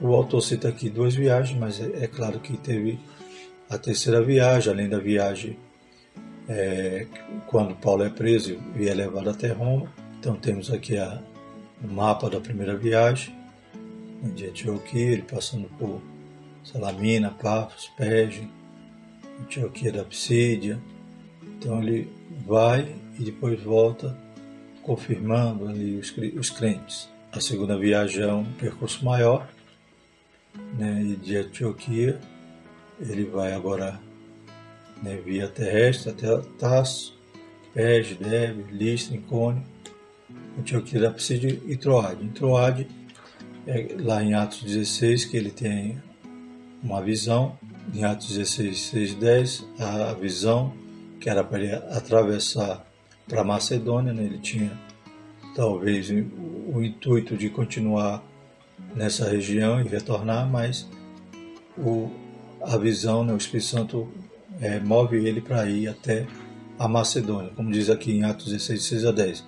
O 0.00 0.14
autor 0.14 0.40
cita 0.40 0.68
aqui 0.68 0.88
duas 0.88 1.14
viagens, 1.14 1.58
mas 1.58 1.80
é, 1.80 2.04
é 2.04 2.06
claro 2.06 2.40
que 2.40 2.56
teve 2.56 2.98
a 3.68 3.76
terceira 3.76 4.22
viagem, 4.22 4.72
além 4.72 4.88
da 4.88 4.98
viagem 4.98 5.58
é, 6.48 7.06
quando 7.46 7.74
Paulo 7.74 8.04
é 8.04 8.08
preso 8.08 8.58
e 8.76 8.88
é 8.88 8.94
levado 8.94 9.28
até 9.28 9.52
Roma. 9.52 9.92
Então 10.18 10.34
temos 10.34 10.72
aqui 10.72 10.96
a, 10.96 11.20
o 11.82 11.88
mapa 11.88 12.28
da 12.28 12.40
primeira 12.40 12.76
viagem, 12.76 13.36
de 14.34 14.46
Antioquia, 14.46 15.12
ele 15.12 15.22
passando 15.22 15.68
por 15.78 16.00
Salamina, 16.64 17.30
Pafos, 17.30 17.88
Perge, 17.96 18.48
Antioquia 19.40 19.92
da 19.92 20.04
Psídia. 20.04 20.78
Então 21.42 21.80
ele 21.82 22.10
vai 22.46 22.94
e 23.18 23.24
depois 23.24 23.60
volta 23.62 24.16
confirmando 24.82 25.68
ali 25.68 25.96
os, 25.96 26.14
os 26.36 26.50
crentes. 26.50 27.08
A 27.30 27.40
segunda 27.40 27.78
viagem 27.78 28.22
é 28.22 28.32
um 28.32 28.44
percurso 28.54 29.04
maior, 29.04 29.48
né, 30.76 31.02
e 31.02 31.16
de 31.16 31.36
Antioquia 31.36 32.18
ele 32.98 33.24
vai 33.24 33.52
agora 33.52 34.00
né, 35.02 35.16
via 35.24 35.46
terrestre 35.46 36.10
até 36.10 36.36
Tasso, 36.58 37.16
Perge, 37.72 38.14
Debe, 38.14 38.64
Listra, 38.72 39.14
Icônio, 39.14 39.62
Antioquia 40.58 41.00
da 41.00 41.10
Psídia 41.10 41.60
e 41.66 41.76
Troade. 41.76 42.24
Em 42.24 42.28
Troade, 42.28 42.88
é 43.66 43.96
lá 43.98 44.22
em 44.22 44.34
Atos 44.34 44.62
16, 44.62 45.26
que 45.26 45.36
ele 45.36 45.50
tem 45.50 46.00
uma 46.82 47.02
visão, 47.02 47.58
em 47.94 48.04
Atos 48.04 48.28
16, 48.28 48.80
6, 48.80 49.14
10, 49.14 49.68
a 49.78 50.12
visão 50.14 50.72
que 51.20 51.28
era 51.28 51.42
para 51.42 51.58
ele 51.58 51.72
atravessar 51.72 52.86
para 53.26 53.44
Macedônia, 53.44 54.12
né? 54.12 54.24
ele 54.24 54.38
tinha 54.38 54.70
talvez 55.54 56.08
o 56.10 56.82
intuito 56.82 57.36
de 57.36 57.50
continuar 57.50 58.22
nessa 58.94 59.28
região 59.28 59.80
e 59.80 59.84
retornar, 59.88 60.48
mas 60.48 60.88
o, 61.76 62.10
a 62.62 62.76
visão, 62.76 63.24
né? 63.24 63.32
o 63.32 63.36
Espírito 63.36 63.66
Santo 63.66 64.08
é, 64.60 64.78
move 64.80 65.16
ele 65.16 65.40
para 65.40 65.68
ir 65.68 65.88
até 65.88 66.26
a 66.78 66.86
Macedônia, 66.86 67.50
como 67.54 67.70
diz 67.70 67.90
aqui 67.90 68.12
em 68.12 68.24
Atos 68.24 68.46
16, 68.46 68.82
6 68.82 69.04
a 69.04 69.12
10. 69.12 69.47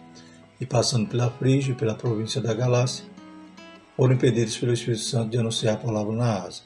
E 0.61 0.67
passando 0.67 1.09
pela 1.09 1.31
Frígia 1.31 1.73
e 1.73 1.75
pela 1.75 1.95
província 1.95 2.41
da 2.41 2.53
Galácia, 2.53 3.05
foram 3.97 4.15
impedidos 4.15 4.57
pelo 4.57 4.73
Espírito 4.73 5.03
Santo 5.03 5.31
de 5.31 5.39
anunciar 5.39 5.75
a 5.75 5.79
palavra 5.79 6.15
na 6.15 6.43
Ásia. 6.43 6.65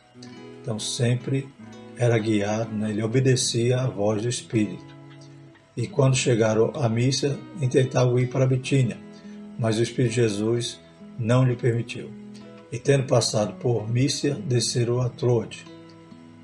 Então 0.61 0.79
sempre 0.79 1.49
era 1.97 2.19
guiado, 2.19 2.73
né? 2.75 2.91
ele 2.91 3.03
obedecia 3.03 3.81
à 3.81 3.87
voz 3.87 4.23
do 4.23 4.29
Espírito. 4.29 4.95
E 5.77 5.87
quando 5.87 6.17
chegaram 6.17 6.73
à 6.75 6.89
missa, 6.89 7.39
intentavam 7.61 8.19
ir 8.19 8.29
para 8.29 8.47
Bitínia, 8.47 8.99
mas 9.59 9.79
o 9.79 9.83
Espírito 9.83 10.11
de 10.11 10.23
Jesus 10.23 10.81
não 11.19 11.45
lhe 11.45 11.57
permitiu. 11.57 12.11
E 12.73 12.79
tendo 12.79 13.07
passado 13.07 13.55
por 13.55 13.89
Mícia, 13.89 14.35
desceram 14.35 15.01
a 15.01 15.09
Troade 15.09 15.75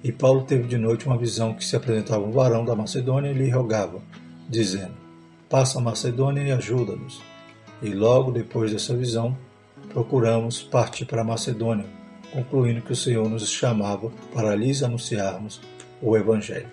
e 0.02 0.10
Paulo 0.10 0.44
teve 0.44 0.66
de 0.66 0.78
noite 0.78 1.06
uma 1.06 1.18
visão 1.18 1.52
que 1.52 1.64
se 1.64 1.76
apresentava 1.76 2.24
um 2.24 2.30
varão 2.30 2.64
da 2.64 2.74
Macedônia 2.74 3.30
e 3.30 3.34
lhe 3.34 3.50
rogava, 3.50 4.00
dizendo: 4.48 4.94
Passa 5.48 5.78
a 5.78 5.82
Macedônia 5.82 6.42
e 6.42 6.52
ajuda-nos. 6.52 7.20
E 7.82 7.90
logo 7.90 8.30
depois 8.30 8.72
dessa 8.72 8.94
visão, 8.96 9.36
procuramos 9.88 10.62
partir 10.62 11.04
para 11.04 11.24
Macedônia, 11.24 11.86
concluindo 12.32 12.82
que 12.82 12.92
o 12.92 12.96
Senhor 12.96 13.28
nos 13.28 13.48
chamava 13.48 14.10
para 14.32 14.54
lhes 14.54 14.82
anunciarmos 14.82 15.60
o 16.00 16.16
Evangelho. 16.16 16.68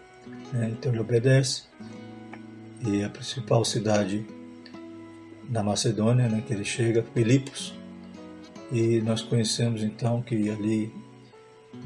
Né? 0.51 0.69
Então 0.71 0.91
ele 0.91 1.01
obedece 1.01 1.63
e 2.85 3.03
a 3.03 3.09
principal 3.09 3.65
cidade 3.65 4.25
da 5.49 5.63
Macedônia, 5.63 6.27
né, 6.27 6.43
que 6.45 6.53
ele 6.53 6.65
chega, 6.65 7.03
Filipos, 7.13 7.73
e 8.71 9.01
nós 9.01 9.21
conhecemos 9.21 9.81
então 9.81 10.21
que 10.21 10.49
ali 10.49 10.93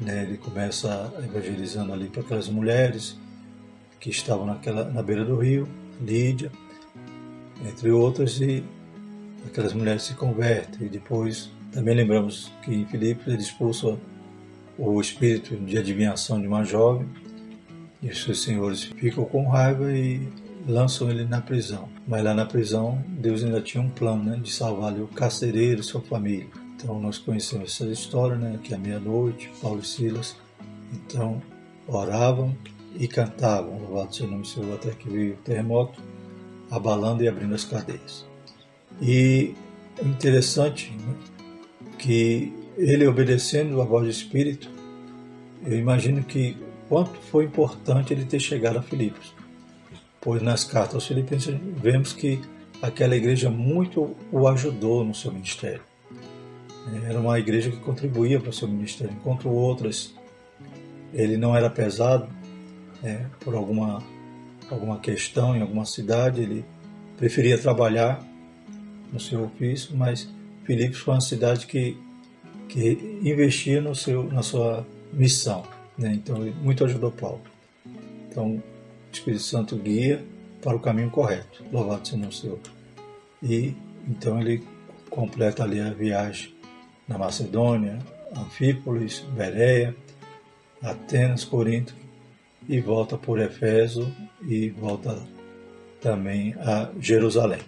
né, 0.00 0.24
ele 0.24 0.36
começa 0.36 1.12
evangelizando 1.24 1.92
ali 1.92 2.08
para 2.08 2.22
aquelas 2.22 2.48
mulheres 2.48 3.16
que 4.00 4.10
estavam 4.10 4.44
naquela, 4.44 4.84
na 4.84 5.02
beira 5.02 5.24
do 5.24 5.36
rio, 5.36 5.68
Lídia, 6.00 6.50
entre 7.64 7.92
outras, 7.92 8.40
e 8.40 8.64
aquelas 9.46 9.72
mulheres 9.72 10.02
se 10.02 10.14
convertem. 10.14 10.86
E 10.86 10.90
depois 10.90 11.50
também 11.72 11.94
lembramos 11.94 12.52
que 12.62 12.72
em 12.72 12.86
Filipos 12.86 13.26
ele 13.26 13.42
expulsa 13.42 13.98
o 14.78 15.00
espírito 15.00 15.56
de 15.56 15.78
adivinhação 15.78 16.40
de 16.40 16.46
uma 16.46 16.64
jovem, 16.64 17.08
e 18.02 18.08
os 18.08 18.22
seus 18.22 18.42
senhores 18.42 18.82
ficam 18.82 19.24
com 19.24 19.48
raiva 19.48 19.92
e 19.92 20.28
lançam 20.66 21.08
ele 21.10 21.24
na 21.24 21.40
prisão. 21.40 21.88
Mas 22.06 22.24
lá 22.24 22.34
na 22.34 22.44
prisão, 22.44 23.02
Deus 23.08 23.44
ainda 23.44 23.60
tinha 23.60 23.82
um 23.82 23.88
plano 23.88 24.24
né, 24.24 24.40
de 24.42 24.50
salvar 24.50 24.92
o 24.98 25.06
carcereiro 25.06 25.80
e 25.80 25.84
sua 25.84 26.00
família. 26.00 26.48
Então 26.74 27.00
nós 27.00 27.18
conhecemos 27.18 27.72
essa 27.72 27.90
história, 27.90 28.36
né, 28.36 28.58
que 28.62 28.74
à 28.74 28.78
meia-noite, 28.78 29.50
Paulo 29.60 29.80
e 29.80 29.86
Silas, 29.86 30.36
então 30.92 31.40
oravam 31.86 32.56
e 32.96 33.06
cantavam, 33.06 33.78
louvado 33.78 34.14
seja 34.14 34.26
o 34.26 34.30
nome 34.30 34.42
do 34.42 34.48
Senhor, 34.48 34.74
até 34.74 34.90
que 34.90 35.08
veio 35.08 35.34
o 35.34 35.36
terremoto, 35.38 36.00
abalando 36.70 37.22
e 37.22 37.28
abrindo 37.28 37.54
as 37.54 37.64
cadeias. 37.64 38.26
E 39.00 39.54
é 39.98 40.04
interessante 40.04 40.90
né, 40.92 41.14
que 41.98 42.52
ele 42.76 43.06
obedecendo 43.06 43.80
a 43.80 43.84
voz 43.84 44.04
do 44.04 44.10
Espírito, 44.10 44.70
eu 45.64 45.78
imagino 45.78 46.22
que 46.22 46.56
quanto 46.88 47.18
foi 47.30 47.44
importante 47.44 48.12
ele 48.12 48.24
ter 48.24 48.40
chegado 48.40 48.78
a 48.78 48.82
Filipos 48.82 49.34
pois 50.22 50.40
nas 50.40 50.62
cartas 50.62 50.94
aos 50.94 51.06
Filipenses 51.06 51.54
vemos 51.76 52.12
que 52.12 52.40
aquela 52.80 53.16
igreja 53.16 53.50
muito 53.50 54.16
o 54.30 54.48
ajudou 54.48 55.04
no 55.04 55.14
seu 55.14 55.32
ministério. 55.32 55.82
Era 57.04 57.20
uma 57.20 57.38
igreja 57.38 57.70
que 57.70 57.76
contribuía 57.78 58.40
para 58.40 58.50
o 58.50 58.52
seu 58.52 58.66
ministério, 58.68 59.14
enquanto 59.14 59.48
outras 59.48 60.14
ele 61.12 61.36
não 61.36 61.54
era 61.54 61.68
pesado 61.68 62.28
é, 63.02 63.26
por 63.40 63.54
alguma, 63.54 64.02
alguma 64.70 64.98
questão 64.98 65.56
em 65.56 65.60
alguma 65.60 65.84
cidade, 65.84 66.40
ele 66.40 66.64
preferia 67.16 67.58
trabalhar 67.58 68.24
no 69.12 69.20
seu 69.20 69.44
ofício, 69.44 69.96
mas 69.96 70.28
Filipos 70.64 70.98
foi 70.98 71.14
uma 71.14 71.20
cidade 71.20 71.66
que, 71.66 71.96
que 72.68 73.20
investia 73.22 73.80
no 73.80 73.94
seu, 73.94 74.24
na 74.24 74.42
sua 74.42 74.86
missão. 75.12 75.64
Né? 75.98 76.12
Então, 76.14 76.38
muito 76.62 76.84
ajudou 76.84 77.10
Paulo. 77.10 77.42
Então, 78.28 78.52
o 78.52 78.62
Espírito 79.12 79.42
Santo 79.42 79.76
guia 79.76 80.24
para 80.62 80.76
o 80.76 80.80
caminho 80.80 81.10
correto. 81.10 81.64
Louvado 81.70 82.06
seja 82.06 82.26
o 82.26 82.32
Senhor. 82.32 82.60
E 83.42 83.74
então 84.08 84.40
ele 84.40 84.62
completa 85.10 85.62
ali 85.62 85.80
a 85.80 85.90
viagem 85.90 86.54
na 87.06 87.18
Macedônia, 87.18 87.98
Anfípolis, 88.34 89.20
Bereia, 89.34 89.94
Atenas, 90.80 91.44
Corinto 91.44 91.94
e 92.68 92.80
volta 92.80 93.18
por 93.18 93.38
Efeso 93.38 94.10
e 94.46 94.70
volta 94.70 95.20
também 96.00 96.54
a 96.58 96.90
Jerusalém. 96.98 97.60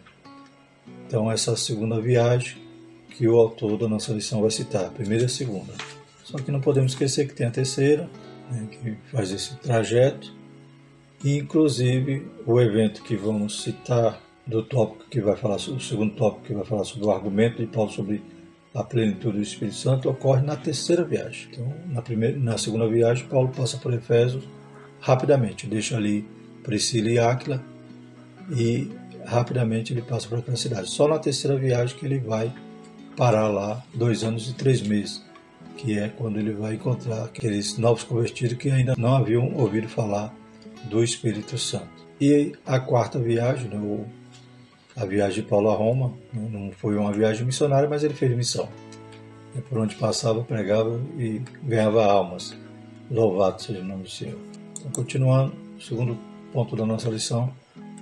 Então 1.15 1.31
essa 1.31 1.55
segunda 1.55 2.01
viagem 2.01 2.57
que 3.11 3.29
o 3.29 3.37
autor 3.37 3.79
da 3.79 3.87
nossa 3.87 4.13
lição 4.13 4.41
vai 4.41 4.51
citar, 4.51 4.87
a 4.87 4.91
primeira 4.91 5.23
e 5.23 5.27
a 5.27 5.29
segunda. 5.29 5.73
Só 6.25 6.39
que 6.39 6.51
não 6.51 6.61
podemos 6.61 6.91
esquecer 6.91 7.29
que 7.29 7.35
tem 7.35 7.47
a 7.47 7.53
terceira, 7.53 8.11
né, 8.51 8.67
que 8.69 8.97
faz 9.13 9.31
esse 9.31 9.55
trajeto 9.59 10.35
e, 11.23 11.39
inclusive, 11.39 12.27
o 12.45 12.61
evento 12.61 13.01
que 13.05 13.15
vamos 13.15 13.63
citar 13.63 14.21
do 14.45 14.61
tópico 14.61 15.09
que 15.09 15.21
vai 15.21 15.37
falar, 15.37 15.55
o 15.55 15.79
segundo 15.79 16.17
tópico 16.17 16.47
que 16.47 16.53
vai 16.53 16.65
falar 16.65 16.83
sobre 16.83 17.07
o 17.07 17.13
argumento 17.13 17.59
de 17.59 17.69
Paulo 17.69 17.93
sobre 17.93 18.21
a 18.75 18.83
plenitude 18.83 19.37
do 19.37 19.43
Espírito 19.43 19.77
Santo 19.77 20.11
ocorre 20.11 20.43
na 20.43 20.57
terceira 20.57 21.05
viagem. 21.05 21.47
Então, 21.53 21.73
na, 21.87 22.03
primeira, 22.03 22.37
na 22.37 22.59
segunda 22.59 22.89
viagem, 22.89 23.25
Paulo 23.29 23.53
passa 23.57 23.77
por 23.77 23.95
Efésios 23.95 24.43
rapidamente, 24.99 25.69
deixa 25.69 25.97
ali 25.97 26.27
Priscila 26.65 27.09
e 27.09 27.21
Áquila 27.21 27.63
e 28.51 28.91
rapidamente 29.25 29.93
ele 29.93 30.03
passa 30.03 30.29
para 30.29 30.39
aquela 30.39 30.57
cidade. 30.57 30.89
Só 30.89 31.09
na 31.09 31.19
terceira 31.19 31.57
viagem 31.57 31.97
que 31.97 32.05
ele 32.05 32.19
vai 32.19 32.53
parar 33.17 33.49
lá 33.49 33.83
dois 33.95 34.25
anos 34.25 34.49
e 34.49 34.55
três 34.55 34.83
meses, 34.83 35.25
que 35.77 35.99
é 35.99 36.09
quando 36.09 36.39
ele 36.39 36.53
vai 36.53 36.75
encontrar 36.75 37.25
aqueles 37.25 37.79
novos 37.79 38.05
convertidos 38.05 38.57
que 38.57 38.71
ainda 38.71 38.95
não 38.97 39.17
haviam 39.17 39.55
ouvido 39.55 39.89
falar 39.89 40.35
do 40.85 41.03
Espírito 41.03 41.57
Santo. 41.59 41.89
E 42.21 42.53
a 42.65 42.79
quarta 42.79 43.19
viagem, 43.19 43.69
né, 43.69 44.05
a 44.97 45.05
viagem 45.05 45.43
de 45.43 45.49
Paulo 45.49 45.71
a 45.71 45.75
Roma, 45.75 46.13
né, 46.33 46.49
não 46.51 46.71
foi 46.73 46.97
uma 46.97 47.13
viagem 47.13 47.45
missionária, 47.45 47.89
mas 47.89 48.05
ele 48.05 48.15
fez 48.15 48.35
missão. 48.37 48.69
E 49.57 49.61
por 49.61 49.79
onde 49.79 49.95
passava, 49.97 50.43
pregava 50.43 51.01
e 51.19 51.41
ganhava 51.63 52.05
almas. 52.05 52.57
Louvado 53.11 53.63
seja 53.63 53.81
o 53.81 53.85
nome 53.85 54.05
do 54.05 54.11
Senhor. 54.11 54.39
Então, 54.79 54.91
continuando, 54.91 55.55
segundo 55.81 56.19
ponto 56.53 56.75
da 56.77 56.87
nossa 56.87 57.09
lição, 57.09 57.53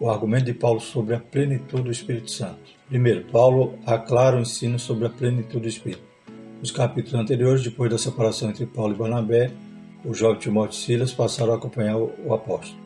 o 0.00 0.10
argumento 0.10 0.46
de 0.46 0.54
Paulo 0.54 0.80
sobre 0.80 1.14
a 1.14 1.20
plenitude 1.20 1.82
do 1.82 1.90
Espírito 1.90 2.30
Santo. 2.30 2.58
Primeiro, 2.88 3.24
Paulo 3.30 3.78
aclara 3.86 4.36
o 4.36 4.40
ensino 4.40 4.78
sobre 4.78 5.06
a 5.06 5.10
plenitude 5.10 5.60
do 5.60 5.68
Espírito. 5.68 6.02
Nos 6.60 6.70
capítulos 6.70 7.20
anteriores, 7.20 7.62
depois 7.62 7.90
da 7.90 7.98
separação 7.98 8.50
entre 8.50 8.66
Paulo 8.66 8.94
e 8.94 8.98
Barnabé, 8.98 9.50
o 10.04 10.12
jovem 10.14 10.38
Timóteo 10.38 10.76
e 10.76 10.80
Silas 10.80 11.12
passaram 11.12 11.52
a 11.52 11.56
acompanhar 11.56 11.96
o 11.96 12.34
apóstolo. 12.34 12.80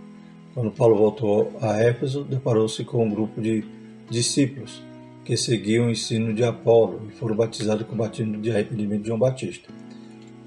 Quando 0.55 0.71
Paulo 0.71 0.97
voltou 0.97 1.53
a 1.61 1.79
Éfeso, 1.83 2.25
deparou-se 2.25 2.83
com 2.85 3.05
um 3.05 3.11
grupo 3.11 3.41
de 3.41 3.65
discípulos 4.09 4.83
que 5.25 5.37
seguiam 5.37 5.87
o 5.87 5.91
ensino 5.91 6.33
de 6.33 6.45
Apolo 6.45 7.03
e 7.09 7.13
foram 7.13 7.35
batizados 7.35 7.87
com 7.87 7.95
o 7.95 7.99
batismo 7.99 8.41
de 8.41 8.51
arrependimento 8.51 9.03
de 9.03 9.09
João 9.09 9.19
Batista. 9.19 9.69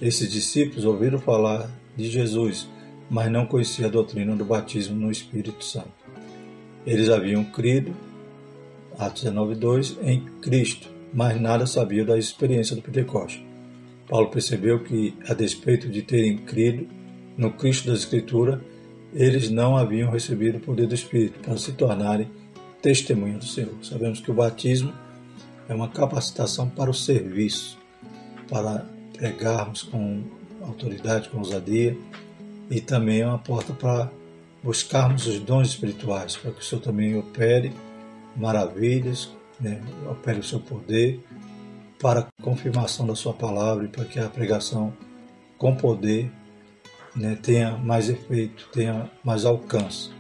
Esses 0.02 0.32
discípulos 0.32 0.86
ouviram 0.86 1.20
falar 1.20 1.70
de 1.98 2.10
Jesus, 2.10 2.68
mas 3.10 3.30
não 3.30 3.46
conheciam 3.46 3.90
a 3.90 3.92
doutrina 3.92 4.36
do 4.36 4.46
batismo 4.46 4.96
no 4.96 5.12
Espírito 5.12 5.64
Santo. 5.64 5.99
Eles 6.90 7.08
haviam 7.08 7.44
crido, 7.44 7.96
Atos 8.98 9.24
19:2, 9.24 10.00
em 10.02 10.22
Cristo, 10.42 10.90
mas 11.14 11.40
nada 11.40 11.68
sabiam 11.68 12.04
da 12.04 12.18
experiência 12.18 12.76
do 12.76 12.82
Pentecostes. 12.82 13.44
Paulo 14.08 14.30
percebeu 14.30 14.80
que, 14.80 15.14
a 15.28 15.36
despeito 15.36 15.88
de 15.88 16.02
terem 16.02 16.40
crido 16.40 16.88
no 17.38 17.52
Cristo 17.52 17.90
da 17.90 17.94
Escritura, 17.94 18.60
eles 19.14 19.52
não 19.52 19.78
haviam 19.78 20.10
recebido 20.10 20.58
o 20.58 20.62
poder 20.62 20.88
do 20.88 20.96
Espírito 20.96 21.40
para 21.42 21.58
se 21.58 21.74
tornarem 21.74 22.28
testemunha 22.82 23.38
do 23.38 23.46
Senhor. 23.46 23.76
Sabemos 23.84 24.20
que 24.20 24.32
o 24.32 24.34
batismo 24.34 24.92
é 25.68 25.76
uma 25.76 25.90
capacitação 25.90 26.68
para 26.68 26.90
o 26.90 26.94
serviço, 26.94 27.78
para 28.50 28.84
pregarmos 29.16 29.84
com 29.84 30.24
autoridade, 30.64 31.30
com 31.30 31.38
ousadia, 31.38 31.96
e 32.68 32.82
também 32.82 33.22
é 33.22 33.28
uma 33.28 33.38
porta 33.38 33.74
para 33.74 34.10
buscarmos 34.64 35.28
os 35.28 35.40
dons 35.40 35.70
espirituais, 35.70 36.36
para 36.36 36.52
que 36.52 36.60
o 36.60 36.64
Senhor 36.64 36.82
também 36.82 37.18
opere 37.18 37.72
maravilhas, 38.36 39.32
né, 39.60 39.82
opere 40.10 40.40
o 40.40 40.44
seu 40.44 40.60
poder 40.60 41.20
para 42.00 42.22
a 42.22 42.44
confirmação 42.44 43.06
da 43.06 43.16
sua 43.16 43.34
palavra 43.34 43.86
e 43.86 43.88
para 43.88 44.06
que 44.06 44.20
a 44.20 44.30
pregação 44.30 44.94
com 45.58 45.76
poder 45.76 46.32
né, 47.16 47.38
tenha 47.42 47.78
mais 47.78 48.10
efeito, 48.10 48.70
tenha 48.72 49.10
mais 49.24 49.46
alcance. 49.46 50.12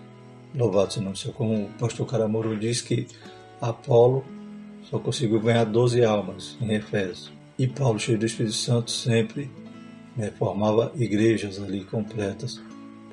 Louvado 0.54 0.91
seja 0.91 1.10
o 1.10 1.15
Senhor. 1.15 1.34
Como 1.34 1.65
o 1.65 1.69
pastor 1.80 2.06
Caramoro 2.08 2.58
diz 2.58 2.82
que 2.82 3.08
Apolo 3.62 4.25
só 4.89 4.99
conseguiu 4.99 5.39
ganhar 5.39 5.63
12 5.63 6.04
almas 6.04 6.58
em 6.60 6.73
Efésio. 6.73 7.32
E 7.58 7.67
Paulo, 7.67 7.99
cheio 7.99 8.17
do 8.17 8.25
Espírito 8.25 8.56
Santo, 8.56 8.89
sempre 8.89 9.49
né, 10.17 10.32
formava 10.38 10.91
igrejas 10.95 11.62
ali 11.62 11.84
completas 11.86 12.60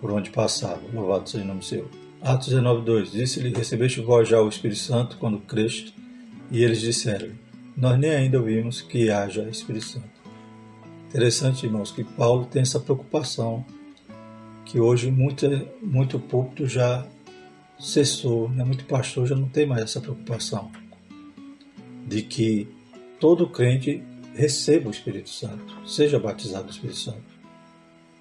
por 0.00 0.10
onde 0.10 0.30
passava. 0.30 0.80
Louvado 0.92 1.28
seja 1.28 1.44
o 1.44 1.46
nome 1.46 1.64
Senhor. 1.64 1.88
Atos 2.22 2.48
19, 2.48 2.84
2. 2.84 3.12
Disse-lhe: 3.12 3.56
Recebeste 3.56 4.00
vós 4.00 4.28
já 4.28 4.40
o 4.40 4.48
Espírito 4.48 4.80
Santo 4.80 5.16
quando 5.18 5.38
creste? 5.38 5.94
E 6.50 6.62
eles 6.62 6.80
disseram: 6.80 7.30
nós 7.76 7.98
nem 7.98 8.10
ainda 8.10 8.38
ouvimos 8.38 8.80
que 8.80 9.10
haja 9.10 9.42
Espírito 9.48 9.84
Santo. 9.84 10.16
Interessante, 11.08 11.66
irmãos, 11.66 11.92
que 11.92 12.02
Paulo 12.02 12.46
tem 12.46 12.62
essa 12.62 12.80
preocupação, 12.80 13.64
que 14.64 14.80
hoje 14.80 15.10
muito, 15.10 15.46
muito 15.82 16.18
púlpito 16.18 16.66
já 16.66 17.06
cessou, 17.78 18.48
né? 18.48 18.64
muito 18.64 18.86
pastor 18.86 19.26
já 19.26 19.36
não 19.36 19.48
tem 19.48 19.66
mais 19.66 19.82
essa 19.82 20.00
preocupação, 20.00 20.70
de 22.06 22.22
que 22.22 22.66
todo 23.20 23.48
crente 23.48 24.02
receba 24.34 24.88
o 24.88 24.90
Espírito 24.90 25.30
Santo, 25.30 25.86
seja 25.86 26.18
batizado 26.18 26.64
do 26.64 26.70
Espírito 26.70 26.98
Santo. 26.98 27.35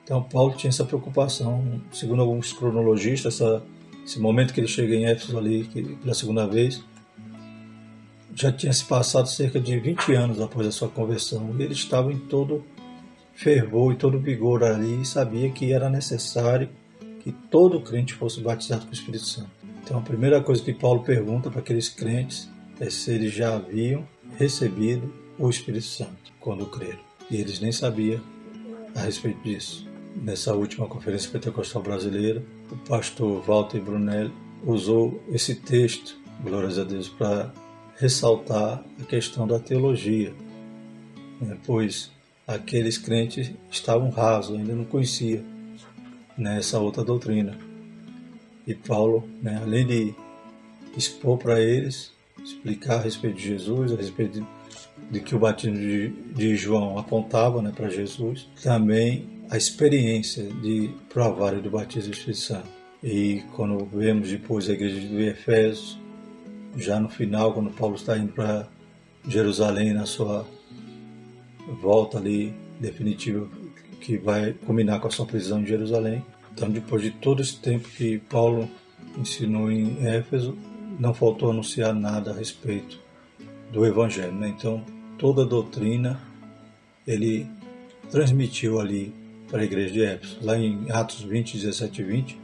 Então 0.06 0.22
Paulo 0.22 0.54
tinha 0.56 0.70
essa 0.70 0.86
preocupação, 0.86 1.82
segundo 1.92 2.22
alguns 2.22 2.54
cronologistas, 2.54 3.34
essa, 3.34 3.64
esse 4.06 4.20
momento 4.20 4.54
que 4.54 4.60
ele 4.60 4.68
chega 4.68 4.94
em 4.94 5.06
Éfeso 5.06 5.36
ali, 5.36 5.64
que, 5.64 5.82
pela 5.82 6.14
segunda 6.14 6.46
vez, 6.46 6.84
já 8.36 8.52
tinha 8.52 8.72
se 8.72 8.86
passado 8.86 9.28
cerca 9.28 9.60
de 9.60 9.80
20 9.80 10.14
anos 10.14 10.40
após 10.40 10.68
a 10.68 10.72
sua 10.72 10.90
conversão 10.90 11.56
e 11.58 11.64
ele 11.64 11.74
estava 11.74 12.14
em 12.14 12.20
todo 12.20 12.64
fervor 13.34 13.94
e 13.94 13.96
todo 13.96 14.20
vigor 14.20 14.64
ali 14.64 15.02
e 15.02 15.06
sabia 15.06 15.50
que 15.50 15.74
era 15.74 15.90
necessário 15.90 16.70
que 17.22 17.32
todo 17.32 17.82
crente 17.82 18.14
fosse 18.14 18.40
batizado 18.42 18.86
com 18.86 18.92
o 18.92 18.94
Espírito 18.94 19.26
Santo. 19.26 19.50
Então 19.84 19.98
a 19.98 20.02
primeira 20.02 20.40
coisa 20.40 20.62
que 20.62 20.74
Paulo 20.74 21.02
pergunta 21.02 21.50
para 21.50 21.62
aqueles 21.62 21.90
crentes 21.90 22.48
é 22.80 22.90
se 22.92 23.12
eles 23.12 23.34
já 23.34 23.56
haviam 23.56 24.08
recebido 24.38 25.12
o 25.40 25.50
Espírito 25.50 25.86
Santo 25.86 26.32
quando 26.40 26.68
creram. 26.68 27.00
E 27.32 27.38
eles 27.38 27.60
nem 27.60 27.72
sabiam 27.72 28.22
a 28.94 29.02
respeito 29.02 29.42
disso. 29.44 29.85
Nessa 30.16 30.54
última 30.54 30.88
conferência 30.88 31.30
pentecostal 31.30 31.84
brasileira, 31.84 32.42
o 32.72 32.78
pastor 32.78 33.42
Walter 33.42 33.82
Brunelli 33.82 34.32
usou 34.66 35.22
esse 35.30 35.56
texto, 35.56 36.18
glórias 36.42 36.80
a 36.80 36.84
Deus, 36.84 37.10
para 37.10 37.54
ressaltar 37.98 38.84
a 39.00 39.04
questão 39.04 39.46
da 39.46 39.60
teologia, 39.60 40.34
né? 41.42 41.58
pois 41.66 42.12
aqueles 42.48 42.98
crentes 42.98 43.52
estavam 43.70 44.10
rasos, 44.10 44.58
ainda 44.58 44.74
não 44.74 44.86
conheciam 44.86 45.44
né, 46.38 46.58
essa 46.58 46.80
outra 46.80 47.04
doutrina. 47.04 47.58
E 48.66 48.74
Paulo, 48.74 49.28
né, 49.42 49.60
além 49.62 49.86
de 49.86 50.16
expor 50.98 51.38
para 51.38 51.60
eles, 51.60 52.12
explicar 52.44 52.96
a 52.96 53.02
respeito 53.02 53.38
de 53.38 53.48
Jesus, 53.50 53.92
a 53.92 53.96
respeito 53.96 54.40
de, 54.40 54.46
de 55.12 55.20
que 55.20 55.36
o 55.36 55.40
batismo 55.40 55.78
de, 55.78 56.10
de 56.10 56.56
João 56.56 56.98
apontava 56.98 57.62
né, 57.62 57.72
para 57.76 57.90
Jesus, 57.90 58.48
também 58.62 59.35
a 59.50 59.58
experiência 59.58 60.44
de 60.44 60.90
provar 61.10 61.56
do 61.56 61.70
batismo 61.70 62.12
do 62.12 62.16
Espírito 62.16 62.40
Santo. 62.40 62.68
E 63.04 63.44
quando 63.56 63.86
vemos 63.86 64.30
depois 64.30 64.70
a 64.70 64.74
igreja 64.74 65.00
de 65.00 65.24
Efésios, 65.24 66.00
já 66.76 67.00
no 67.00 67.08
final, 67.08 67.54
quando 67.54 67.70
Paulo 67.72 67.96
está 67.96 68.18
indo 68.18 68.34
para 68.34 68.68
Jerusalém 69.28 69.94
na 69.94 70.06
sua 70.06 70.46
volta 71.82 72.18
ali 72.18 72.54
definitiva, 72.80 73.48
que 74.02 74.18
vai 74.18 74.54
culminar 74.54 75.00
com 75.00 75.08
a 75.08 75.12
sua 75.12 75.26
prisão 75.26 75.62
em 75.62 75.66
Jerusalém. 75.66 76.24
Então, 76.54 76.70
depois 76.70 77.02
de 77.02 77.12
todo 77.12 77.42
esse 77.42 77.58
tempo 77.58 77.88
que 77.90 78.18
Paulo 78.18 78.70
ensinou 79.18 79.72
em 79.72 80.06
Éfeso, 80.06 80.58
não 81.00 81.14
faltou 81.14 81.52
anunciar 81.52 81.94
nada 81.94 82.32
a 82.32 82.34
respeito 82.34 83.00
do 83.72 83.86
Evangelho. 83.86 84.34
Né? 84.34 84.50
Então, 84.50 84.84
toda 85.18 85.44
a 85.44 85.46
doutrina 85.46 86.20
ele 87.06 87.48
transmitiu 88.10 88.80
ali 88.80 89.14
para 89.50 89.62
a 89.62 89.66
igreja 89.66 89.94
de 89.94 90.04
Éfeso. 90.04 90.38
Lá 90.42 90.58
em 90.58 90.90
Atos 90.90 91.22
20, 91.22 91.58
17 91.58 92.02
e 92.02 92.06
20, 92.06 92.40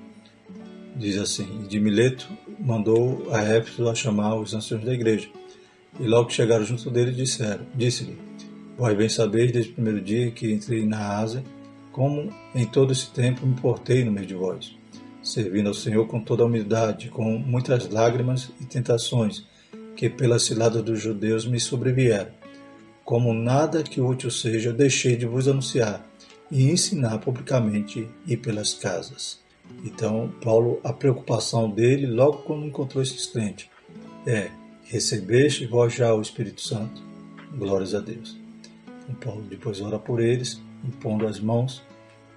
diz 0.95 1.17
assim: 1.17 1.65
De 1.67 1.79
Mileto 1.79 2.27
mandou 2.59 3.27
a 3.31 3.41
Éfeso 3.41 3.89
a 3.89 3.95
chamar 3.95 4.35
os 4.35 4.53
anciãos 4.53 4.83
da 4.83 4.93
igreja. 4.93 5.29
E 5.99 6.03
logo 6.03 6.27
que 6.27 6.33
chegaram 6.33 6.63
junto 6.65 6.89
dele, 6.89 7.11
disseram: 7.11 7.65
Disse-lhe: 7.75 8.17
Vós 8.77 8.95
bem 8.97 9.09
sabeis 9.09 9.51
desde 9.51 9.71
o 9.71 9.73
primeiro 9.73 10.01
dia 10.01 10.31
que 10.31 10.51
entrei 10.51 10.85
na 10.85 11.19
Ásia, 11.19 11.43
como 11.91 12.31
em 12.55 12.65
todo 12.65 12.91
esse 12.91 13.11
tempo 13.11 13.45
me 13.45 13.55
portei 13.55 14.03
no 14.03 14.11
meio 14.11 14.25
de 14.25 14.33
vós, 14.33 14.75
servindo 15.21 15.67
ao 15.67 15.73
Senhor 15.73 16.07
com 16.07 16.19
toda 16.19 16.43
a 16.43 16.45
humildade, 16.45 17.09
com 17.09 17.37
muitas 17.37 17.89
lágrimas 17.89 18.51
e 18.59 18.65
tentações 18.65 19.45
que 19.95 20.09
pelas 20.09 20.43
ciladas 20.43 20.81
dos 20.81 21.01
judeus 21.01 21.45
me 21.45 21.59
sobrevieram. 21.59 22.31
Como 23.03 23.33
nada 23.33 23.83
que 23.83 23.99
útil 23.99 24.31
seja, 24.31 24.71
deixei 24.71 25.15
de 25.15 25.25
vos 25.25 25.47
anunciar 25.47 26.11
e 26.51 26.69
ensinar 26.69 27.17
publicamente 27.19 28.07
e 28.27 28.35
pelas 28.35 28.73
casas. 28.73 29.39
Então, 29.85 30.31
Paulo, 30.43 30.79
a 30.83 30.91
preocupação 30.91 31.69
dele, 31.69 32.05
logo 32.05 32.39
quando 32.39 32.65
encontrou 32.65 33.01
esses 33.01 33.25
crentes, 33.25 33.69
é: 34.27 34.51
recebeste 34.83 35.65
vós 35.65 35.93
já 35.93 36.13
o 36.13 36.21
Espírito 36.21 36.61
Santo? 36.61 37.01
Glórias 37.55 37.95
a 37.95 37.99
Deus. 37.99 38.37
Então, 39.03 39.15
Paulo 39.15 39.43
depois 39.49 39.81
ora 39.81 39.97
por 39.97 40.19
eles, 40.19 40.61
impondo 40.83 41.25
as 41.25 41.39
mãos, 41.39 41.81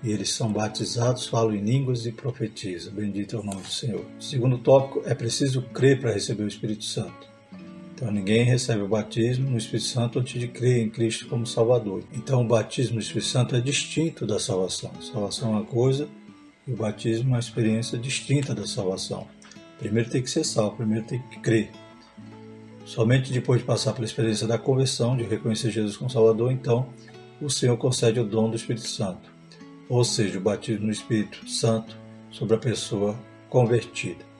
e 0.02 0.10
eles 0.10 0.30
são 0.32 0.52
batizados, 0.52 1.26
falam 1.26 1.54
em 1.54 1.64
línguas 1.64 2.06
e 2.06 2.12
profetizam. 2.12 2.92
Bendito 2.92 3.36
é 3.36 3.40
o 3.40 3.44
nome 3.44 3.62
do 3.62 3.70
Senhor. 3.70 4.04
segundo 4.20 4.58
tópico, 4.58 5.02
é 5.06 5.14
preciso 5.14 5.62
crer 5.62 6.00
para 6.00 6.12
receber 6.12 6.44
o 6.44 6.48
Espírito 6.48 6.84
Santo. 6.84 7.33
Então 7.94 8.10
ninguém 8.10 8.42
recebe 8.42 8.82
o 8.82 8.88
batismo 8.88 9.48
no 9.48 9.56
Espírito 9.56 9.86
Santo 9.86 10.18
antes 10.18 10.40
de 10.40 10.48
crer 10.48 10.82
em 10.82 10.90
Cristo 10.90 11.28
como 11.28 11.46
Salvador. 11.46 12.02
Então 12.12 12.42
o 12.42 12.44
batismo 12.44 12.96
no 12.96 13.00
Espírito 13.00 13.28
Santo 13.28 13.54
é 13.54 13.60
distinto 13.60 14.26
da 14.26 14.40
salvação. 14.40 14.90
salvação 15.00 15.50
é 15.50 15.58
uma 15.58 15.64
coisa, 15.64 16.08
e 16.66 16.72
o 16.72 16.76
batismo 16.76 17.30
é 17.30 17.32
uma 17.34 17.38
experiência 17.38 17.96
distinta 17.96 18.52
da 18.52 18.66
salvação. 18.66 19.28
Primeiro 19.78 20.10
tem 20.10 20.20
que 20.20 20.30
ser 20.30 20.42
salvo, 20.42 20.78
primeiro 20.78 21.06
tem 21.06 21.22
que 21.30 21.38
crer. 21.38 21.70
Somente 22.84 23.32
depois 23.32 23.60
de 23.60 23.66
passar 23.66 23.92
pela 23.92 24.04
experiência 24.04 24.46
da 24.46 24.58
conversão, 24.58 25.16
de 25.16 25.22
reconhecer 25.22 25.70
Jesus 25.70 25.96
como 25.96 26.10
Salvador, 26.10 26.50
então 26.50 26.88
o 27.40 27.48
Senhor 27.48 27.76
concede 27.76 28.18
o 28.18 28.24
dom 28.24 28.50
do 28.50 28.56
Espírito 28.56 28.88
Santo, 28.88 29.30
ou 29.88 30.04
seja, 30.04 30.38
o 30.38 30.42
batismo 30.42 30.86
no 30.86 30.92
Espírito 30.92 31.48
Santo 31.48 31.96
sobre 32.30 32.56
a 32.56 32.58
pessoa 32.58 33.16
convertida. 33.48 34.33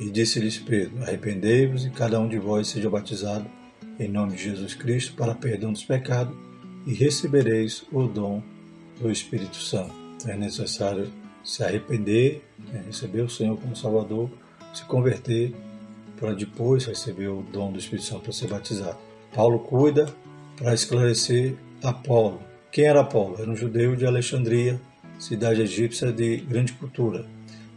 E 0.00 0.10
disse-lhes 0.10 0.58
Pedro: 0.58 1.02
Arrependei-vos 1.02 1.84
e 1.84 1.90
cada 1.90 2.18
um 2.18 2.26
de 2.26 2.38
vós 2.38 2.68
seja 2.68 2.88
batizado 2.88 3.46
em 3.98 4.08
nome 4.08 4.34
de 4.34 4.44
Jesus 4.44 4.74
Cristo 4.74 5.12
para 5.14 5.34
perdão 5.34 5.72
dos 5.72 5.84
pecados 5.84 6.34
e 6.86 6.94
recebereis 6.94 7.84
o 7.92 8.04
dom 8.04 8.42
do 8.98 9.10
Espírito 9.10 9.56
Santo. 9.56 9.94
É 10.26 10.34
necessário 10.36 11.12
se 11.44 11.62
arrepender, 11.62 12.42
né, 12.72 12.82
receber 12.86 13.20
o 13.20 13.28
Senhor 13.28 13.58
como 13.58 13.76
Salvador, 13.76 14.30
se 14.72 14.84
converter 14.86 15.54
para 16.18 16.32
depois 16.34 16.86
receber 16.86 17.28
o 17.28 17.42
dom 17.42 17.70
do 17.70 17.78
Espírito 17.78 18.06
Santo 18.06 18.22
para 18.22 18.32
ser 18.32 18.48
batizado. 18.48 18.98
Paulo 19.34 19.58
cuida 19.60 20.06
para 20.56 20.74
esclarecer 20.74 21.56
Apolo. 21.82 22.40
Quem 22.72 22.84
era 22.84 23.00
Apolo? 23.00 23.36
Era 23.38 23.50
um 23.50 23.56
judeu 23.56 23.96
de 23.96 24.06
Alexandria, 24.06 24.80
cidade 25.18 25.60
egípcia 25.62 26.12
de 26.12 26.38
grande 26.38 26.72
cultura. 26.74 27.26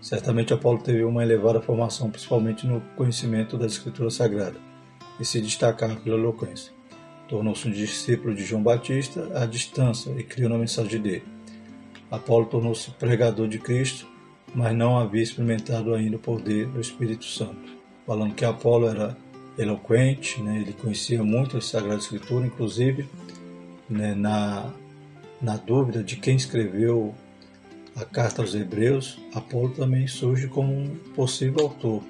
Certamente 0.03 0.53
Apolo 0.53 0.79
teve 0.79 1.01
uma 1.05 1.23
elevada 1.23 1.61
formação, 1.61 2.11
principalmente 2.11 2.67
no 2.67 2.81
conhecimento 2.97 3.57
da 3.57 3.65
Escritura 3.65 4.09
Sagrada, 4.09 4.57
e 5.17 5.23
se 5.23 5.39
destacava 5.39 5.95
pela 5.95 6.17
eloquência. 6.17 6.73
Tornou-se 7.29 7.65
um 7.69 7.71
discípulo 7.71 8.35
de 8.35 8.43
João 8.43 8.61
Batista 8.61 9.31
à 9.33 9.45
distância 9.45 10.11
e 10.17 10.21
criou 10.21 10.51
uma 10.51 10.59
mensagem 10.59 11.01
dele. 11.01 11.23
Apolo 12.11 12.45
tornou-se 12.47 12.91
pregador 12.91 13.47
de 13.47 13.57
Cristo, 13.59 14.05
mas 14.53 14.75
não 14.75 14.97
havia 14.97 15.23
experimentado 15.23 15.95
ainda 15.95 16.17
o 16.17 16.19
poder 16.19 16.67
do 16.67 16.81
Espírito 16.81 17.23
Santo. 17.23 17.71
Falando 18.05 18.35
que 18.35 18.43
Apolo 18.43 18.89
era 18.89 19.15
eloquente, 19.57 20.41
né? 20.41 20.57
ele 20.57 20.73
conhecia 20.73 21.23
muito 21.23 21.55
a 21.55 21.61
Sagrada 21.61 21.99
Escritura, 21.99 22.45
inclusive 22.45 23.07
né, 23.89 24.13
na, 24.13 24.69
na 25.41 25.55
dúvida 25.55 26.03
de 26.03 26.17
quem 26.17 26.35
escreveu 26.35 27.15
a 27.95 28.05
carta 28.05 28.41
aos 28.41 28.55
Hebreus, 28.55 29.19
Apolo 29.33 29.69
também 29.69 30.07
surge 30.07 30.47
como 30.47 30.73
um 30.73 30.95
possível 31.15 31.65
autor, 31.65 32.03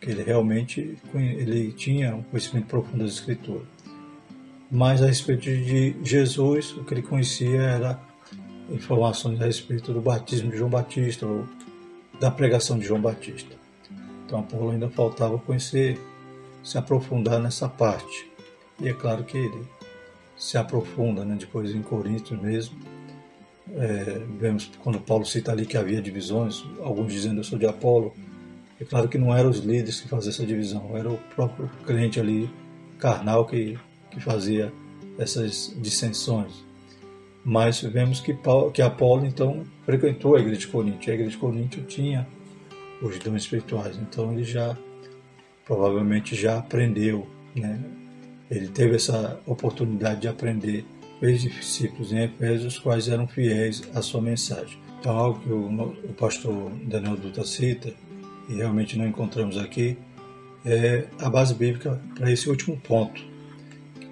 que 0.00 0.10
ele 0.10 0.22
realmente 0.22 0.96
ele 1.14 1.72
tinha 1.72 2.14
um 2.14 2.22
conhecimento 2.22 2.66
profundo 2.66 3.04
das 3.04 3.14
Escrituras. 3.14 3.66
Mas 4.70 5.02
a 5.02 5.06
respeito 5.06 5.42
de 5.42 5.94
Jesus, 6.02 6.72
o 6.72 6.84
que 6.84 6.94
ele 6.94 7.02
conhecia 7.02 7.60
era 7.60 8.00
informações 8.70 9.40
a 9.40 9.44
respeito 9.44 9.92
do 9.92 10.00
batismo 10.00 10.50
de 10.50 10.56
João 10.56 10.70
Batista 10.70 11.26
ou 11.26 11.46
da 12.18 12.30
pregação 12.30 12.78
de 12.78 12.86
João 12.86 13.00
Batista. 13.00 13.54
Então 14.26 14.42
Paulo 14.42 14.70
ainda 14.70 14.88
faltava 14.88 15.38
conhecer, 15.38 16.00
se 16.62 16.78
aprofundar 16.78 17.40
nessa 17.40 17.68
parte. 17.68 18.30
E 18.80 18.88
é 18.88 18.94
claro 18.94 19.22
que 19.24 19.36
ele 19.36 19.66
se 20.36 20.56
aprofunda 20.58 21.24
né, 21.24 21.36
depois 21.38 21.74
em 21.74 21.82
Coríntios 21.82 22.40
mesmo. 22.40 22.76
É, 23.72 24.20
vemos 24.38 24.70
quando 24.80 25.00
Paulo 25.00 25.24
cita 25.24 25.50
ali 25.50 25.64
que 25.64 25.76
havia 25.76 26.02
divisões, 26.02 26.64
alguns 26.80 27.12
dizendo 27.12 27.40
eu 27.40 27.44
sou 27.44 27.58
de 27.58 27.66
Apolo. 27.66 28.12
É 28.80 28.84
claro 28.84 29.08
que 29.08 29.16
não 29.16 29.34
eram 29.34 29.50
os 29.50 29.60
líderes 29.60 30.00
que 30.00 30.08
faziam 30.08 30.30
essa 30.30 30.44
divisão, 30.44 30.96
era 30.96 31.10
o 31.10 31.16
próprio 31.34 31.70
crente 31.86 32.20
ali, 32.20 32.50
carnal, 32.98 33.46
que, 33.46 33.78
que 34.10 34.20
fazia 34.20 34.72
essas 35.18 35.74
dissensões. 35.80 36.64
Mas 37.44 37.80
vemos 37.82 38.20
que, 38.20 38.32
Paulo, 38.34 38.70
que 38.70 38.82
Apolo 38.82 39.26
então 39.26 39.64
frequentou 39.84 40.34
a 40.34 40.40
igreja 40.40 40.60
de 40.60 40.66
Corinto. 40.68 41.10
A 41.10 41.14
igreja 41.14 41.30
de 41.30 41.36
Corinto 41.36 41.82
tinha 41.82 42.26
os 43.02 43.18
dons 43.18 43.42
espirituais, 43.42 43.98
então 43.98 44.32
ele 44.32 44.44
já 44.44 44.76
provavelmente 45.64 46.34
já 46.34 46.58
aprendeu, 46.58 47.26
né? 47.54 47.80
Ele 48.50 48.68
teve 48.68 48.96
essa 48.96 49.40
oportunidade 49.46 50.22
de 50.22 50.28
aprender 50.28 50.84
fez 51.24 51.40
discípulos 51.40 52.12
em 52.12 52.22
Efésios, 52.22 52.78
quais 52.78 53.08
eram 53.08 53.26
fiéis 53.26 53.82
à 53.94 54.02
sua 54.02 54.20
mensagem. 54.20 54.78
Então, 55.00 55.16
algo 55.16 55.40
que 55.40 55.50
o, 55.50 56.10
o 56.10 56.12
pastor 56.12 56.70
Daniel 56.82 57.16
Dutra 57.16 57.44
cita, 57.44 57.94
e 58.46 58.56
realmente 58.56 58.98
não 58.98 59.06
encontramos 59.06 59.56
aqui, 59.56 59.96
é 60.66 61.06
a 61.18 61.30
base 61.30 61.54
bíblica 61.54 61.98
para 62.14 62.30
esse 62.30 62.50
último 62.50 62.76
ponto, 62.76 63.24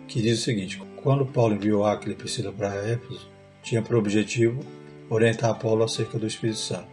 que 0.08 0.22
diz 0.22 0.38
o 0.38 0.42
seguinte: 0.42 0.82
quando 1.02 1.26
Paulo 1.26 1.54
enviou 1.54 1.84
Aquila 1.84 2.14
e 2.14 2.16
Priscila 2.16 2.50
para 2.50 2.74
Éfeso, 2.76 3.28
tinha 3.62 3.82
por 3.82 3.96
objetivo 3.96 4.60
orientar 5.10 5.58
Paulo 5.58 5.84
acerca 5.84 6.18
do 6.18 6.26
Espírito 6.26 6.60
Santo. 6.60 6.88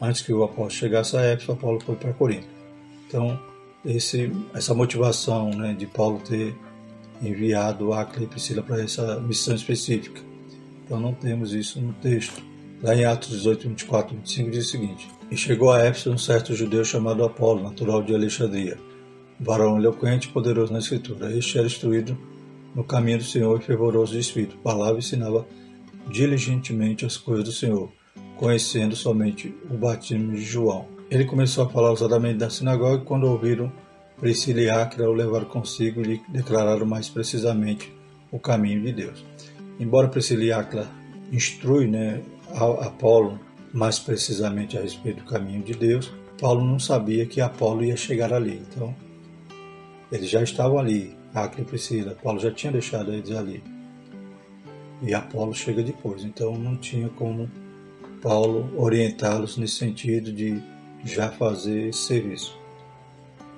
Antes 0.00 0.22
que 0.22 0.32
o 0.32 0.42
apóstolo 0.42 0.70
chegasse 0.70 1.18
a 1.18 1.20
Éfeso, 1.20 1.54
Paulo 1.54 1.78
foi 1.80 1.96
para 1.96 2.14
Corinto. 2.14 2.48
Então, 3.06 3.38
esse, 3.84 4.32
essa 4.54 4.72
motivação 4.72 5.50
né, 5.50 5.74
de 5.74 5.86
Paulo 5.86 6.18
ter 6.26 6.54
enviado 7.22 7.92
Acre 7.92 8.24
e 8.24 8.26
Priscila 8.26 8.62
para 8.62 8.82
essa 8.82 9.18
missão 9.20 9.54
específica. 9.54 10.20
Então 10.84 11.00
não 11.00 11.12
temos 11.12 11.52
isso 11.52 11.80
no 11.80 11.92
texto. 11.94 12.42
Lá 12.82 12.94
em 12.94 13.04
Atos 13.04 13.30
18, 13.30 13.68
24 13.68 14.16
25 14.16 14.50
diz 14.50 14.66
o 14.66 14.70
seguinte: 14.70 15.08
E 15.30 15.36
chegou 15.36 15.72
a 15.72 15.80
Éfeso 15.80 16.12
um 16.12 16.18
certo 16.18 16.54
judeu 16.54 16.84
chamado 16.84 17.24
Apolo, 17.24 17.62
natural 17.62 18.02
de 18.02 18.14
Alexandria, 18.14 18.78
varão 19.40 19.76
eloquente 19.76 20.28
e 20.28 20.32
poderoso 20.32 20.72
na 20.72 20.78
Escritura. 20.78 21.36
Este 21.36 21.58
era 21.58 21.66
instruído 21.66 22.16
no 22.74 22.84
caminho 22.84 23.18
do 23.18 23.24
Senhor 23.24 23.58
e 23.60 23.64
fervoroso 23.64 24.12
de 24.12 24.20
espírito. 24.20 24.56
Palavra 24.58 24.98
ensinava 24.98 25.46
diligentemente 26.08 27.04
as 27.04 27.16
coisas 27.16 27.44
do 27.44 27.52
Senhor, 27.52 27.90
conhecendo 28.36 28.94
somente 28.94 29.54
o 29.68 29.74
batismo 29.74 30.32
de 30.32 30.42
João. 30.42 30.86
Ele 31.10 31.24
começou 31.24 31.64
a 31.64 31.68
falar 31.68 31.90
ousadamente 31.90 32.38
da 32.38 32.50
sinagoga 32.50 33.02
e 33.02 33.04
quando 33.04 33.24
ouviram 33.24 33.72
Priscila 34.20 34.60
e 34.60 34.68
Áquila 34.68 35.08
o 35.08 35.12
levaram 35.12 35.46
consigo 35.46 36.00
e 36.00 36.04
lhe 36.04 36.22
declararam 36.28 36.84
mais 36.84 37.08
precisamente 37.08 37.92
o 38.32 38.38
caminho 38.38 38.82
de 38.82 38.92
Deus. 38.92 39.24
Embora 39.78 40.08
Priscila 40.08 40.42
e 40.42 40.52
Áquila 40.52 40.88
instrui 41.32 41.86
né, 41.86 42.20
Apolo 42.50 43.38
mais 43.72 43.98
precisamente 43.98 44.76
a 44.76 44.80
respeito 44.80 45.22
do 45.22 45.30
caminho 45.30 45.62
de 45.62 45.74
Deus, 45.74 46.12
Paulo 46.40 46.64
não 46.64 46.78
sabia 46.78 47.26
que 47.26 47.40
Apolo 47.40 47.84
ia 47.84 47.96
chegar 47.96 48.32
ali. 48.32 48.60
Então, 48.68 48.94
eles 50.10 50.28
já 50.28 50.42
estavam 50.42 50.78
ali, 50.78 51.16
Áquila 51.32 51.62
e 51.62 51.66
Priscila. 51.66 52.16
Paulo 52.20 52.40
já 52.40 52.50
tinha 52.50 52.72
deixado 52.72 53.12
eles 53.12 53.30
ali. 53.30 53.62
E 55.00 55.14
Apolo 55.14 55.54
chega 55.54 55.82
depois. 55.82 56.24
Então, 56.24 56.56
não 56.58 56.76
tinha 56.76 57.08
como 57.10 57.48
Paulo 58.20 58.68
orientá-los 58.76 59.56
nesse 59.56 59.76
sentido 59.76 60.32
de 60.32 60.60
já 61.04 61.30
fazer 61.30 61.88
esse 61.88 62.00
serviço. 62.00 62.57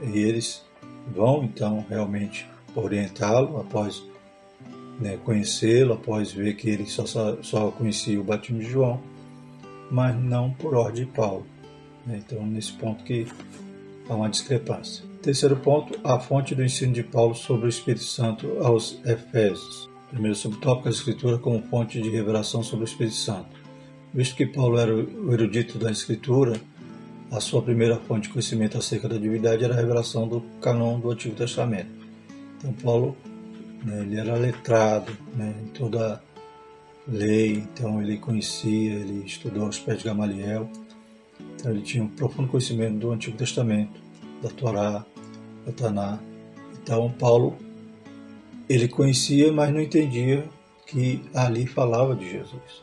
E 0.03 0.19
eles 0.19 0.65
vão 1.15 1.45
então 1.45 1.85
realmente 1.89 2.47
orientá-lo 2.75 3.61
após 3.61 4.03
né, 5.01 5.19
conhecê-lo, 5.25 5.95
após 5.95 6.33
ver 6.33 6.55
que 6.55 6.69
ele 6.69 6.87
só, 6.87 7.05
só 7.43 7.71
conhecia 7.71 8.21
o 8.21 8.25
batismo 8.25 8.61
de 8.61 8.71
João, 8.71 9.01
mas 9.91 10.15
não 10.17 10.53
por 10.53 10.75
ordem 10.75 11.05
de 11.05 11.11
Paulo. 11.11 11.47
Né? 12.07 12.23
Então, 12.25 12.47
nesse 12.47 12.73
ponto 12.75 13.03
que 13.03 13.27
há 14.09 14.15
uma 14.15 14.29
discrepância. 14.29 15.05
Terceiro 15.23 15.57
ponto, 15.57 15.99
a 16.05 16.19
fonte 16.19 16.55
do 16.55 16.65
ensino 16.65 16.93
de 16.93 17.03
Paulo 17.03 17.35
sobre 17.35 17.67
o 17.67 17.69
Espírito 17.69 18.05
Santo 18.05 18.59
aos 18.63 18.99
Efésios. 19.05 19.89
Primeiro 20.09 20.35
subtópico, 20.35 20.89
a 20.89 20.91
Escritura 20.91 21.39
como 21.39 21.63
fonte 21.63 22.01
de 22.01 22.11
revelação 22.11 22.63
sobre 22.63 22.85
o 22.85 22.89
Espírito 22.89 23.17
Santo. 23.17 23.61
Visto 24.13 24.35
que 24.35 24.47
Paulo 24.47 24.79
era 24.79 24.95
o 24.95 25.33
erudito 25.33 25.79
da 25.79 25.91
Escritura, 25.91 26.61
a 27.31 27.41
sua 27.41 27.63
primeira 27.63 27.97
fonte 27.97 28.25
de 28.25 28.31
conhecimento 28.31 28.77
acerca 28.77 29.09
da 29.09 29.17
divindade 29.17 29.65
era 29.65 29.75
a 29.75 29.77
revelação 29.77 30.27
do 30.27 30.41
canon 30.61 30.99
do 30.99 31.11
Antigo 31.11 31.35
Testamento. 31.35 31.91
Então, 32.59 32.73
Paulo 32.75 33.17
né, 33.85 34.01
ele 34.01 34.19
era 34.19 34.35
letrado 34.35 35.17
né, 35.35 35.55
em 35.63 35.69
toda 35.69 36.23
lei, 37.07 37.53
então 37.59 38.03
ele 38.03 38.19
conhecia, 38.19 38.95
ele 38.95 39.25
estudou 39.25 39.67
aos 39.67 39.79
pés 39.79 39.99
de 39.99 40.05
Gamaliel, 40.05 40.69
então 41.55 41.71
ele 41.71 41.83
tinha 41.83 42.03
um 42.03 42.09
profundo 42.09 42.49
conhecimento 42.49 42.99
do 42.99 43.13
Antigo 43.13 43.37
Testamento, 43.37 44.01
da 44.43 44.49
Torá, 44.51 45.05
da 45.65 45.73
Taná. 45.73 46.19
Então, 46.83 47.11
Paulo 47.19 47.57
ele 48.69 48.89
conhecia, 48.89 49.53
mas 49.53 49.73
não 49.73 49.81
entendia 49.81 50.49
que 50.87 51.23
ali 51.35 51.67
falava 51.67 52.15
de 52.15 52.29
Jesus. 52.29 52.83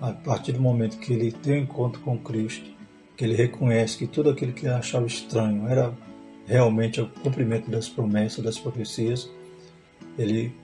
A 0.00 0.12
partir 0.12 0.52
do 0.52 0.60
momento 0.60 0.98
que 0.98 1.12
ele 1.12 1.30
tem 1.30 1.60
um 1.60 1.62
encontro 1.64 2.00
com 2.00 2.18
Cristo, 2.18 2.70
que 3.20 3.26
ele 3.26 3.34
reconhece 3.34 3.98
que 3.98 4.06
tudo 4.06 4.30
aquilo 4.30 4.50
que 4.50 4.66
achava 4.66 5.04
estranho 5.04 5.68
era 5.68 5.92
realmente 6.46 7.02
o 7.02 7.06
cumprimento 7.06 7.70
das 7.70 7.86
promessas, 7.86 8.42
das 8.42 8.58
profecias, 8.58 9.30
ele, 10.18 10.54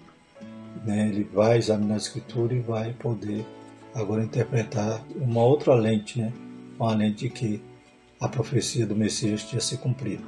né, 0.83 1.07
ele 1.07 1.23
vai 1.25 1.59
examinar 1.59 1.93
a 1.93 1.99
escritura 1.99 2.55
e 2.55 2.61
vai 2.61 2.95
poder 2.95 3.45
agora 3.95 4.25
interpretar 4.25 5.05
uma 5.17 5.45
outra 5.45 5.75
lente, 5.75 6.19
né, 6.19 6.33
uma 6.79 6.95
lente 6.95 7.25
de 7.25 7.29
que 7.29 7.63
a 8.19 8.27
profecia 8.27 8.87
do 8.87 8.97
Messias 8.97 9.43
tinha 9.43 9.61
se 9.61 9.77
cumprido. 9.77 10.25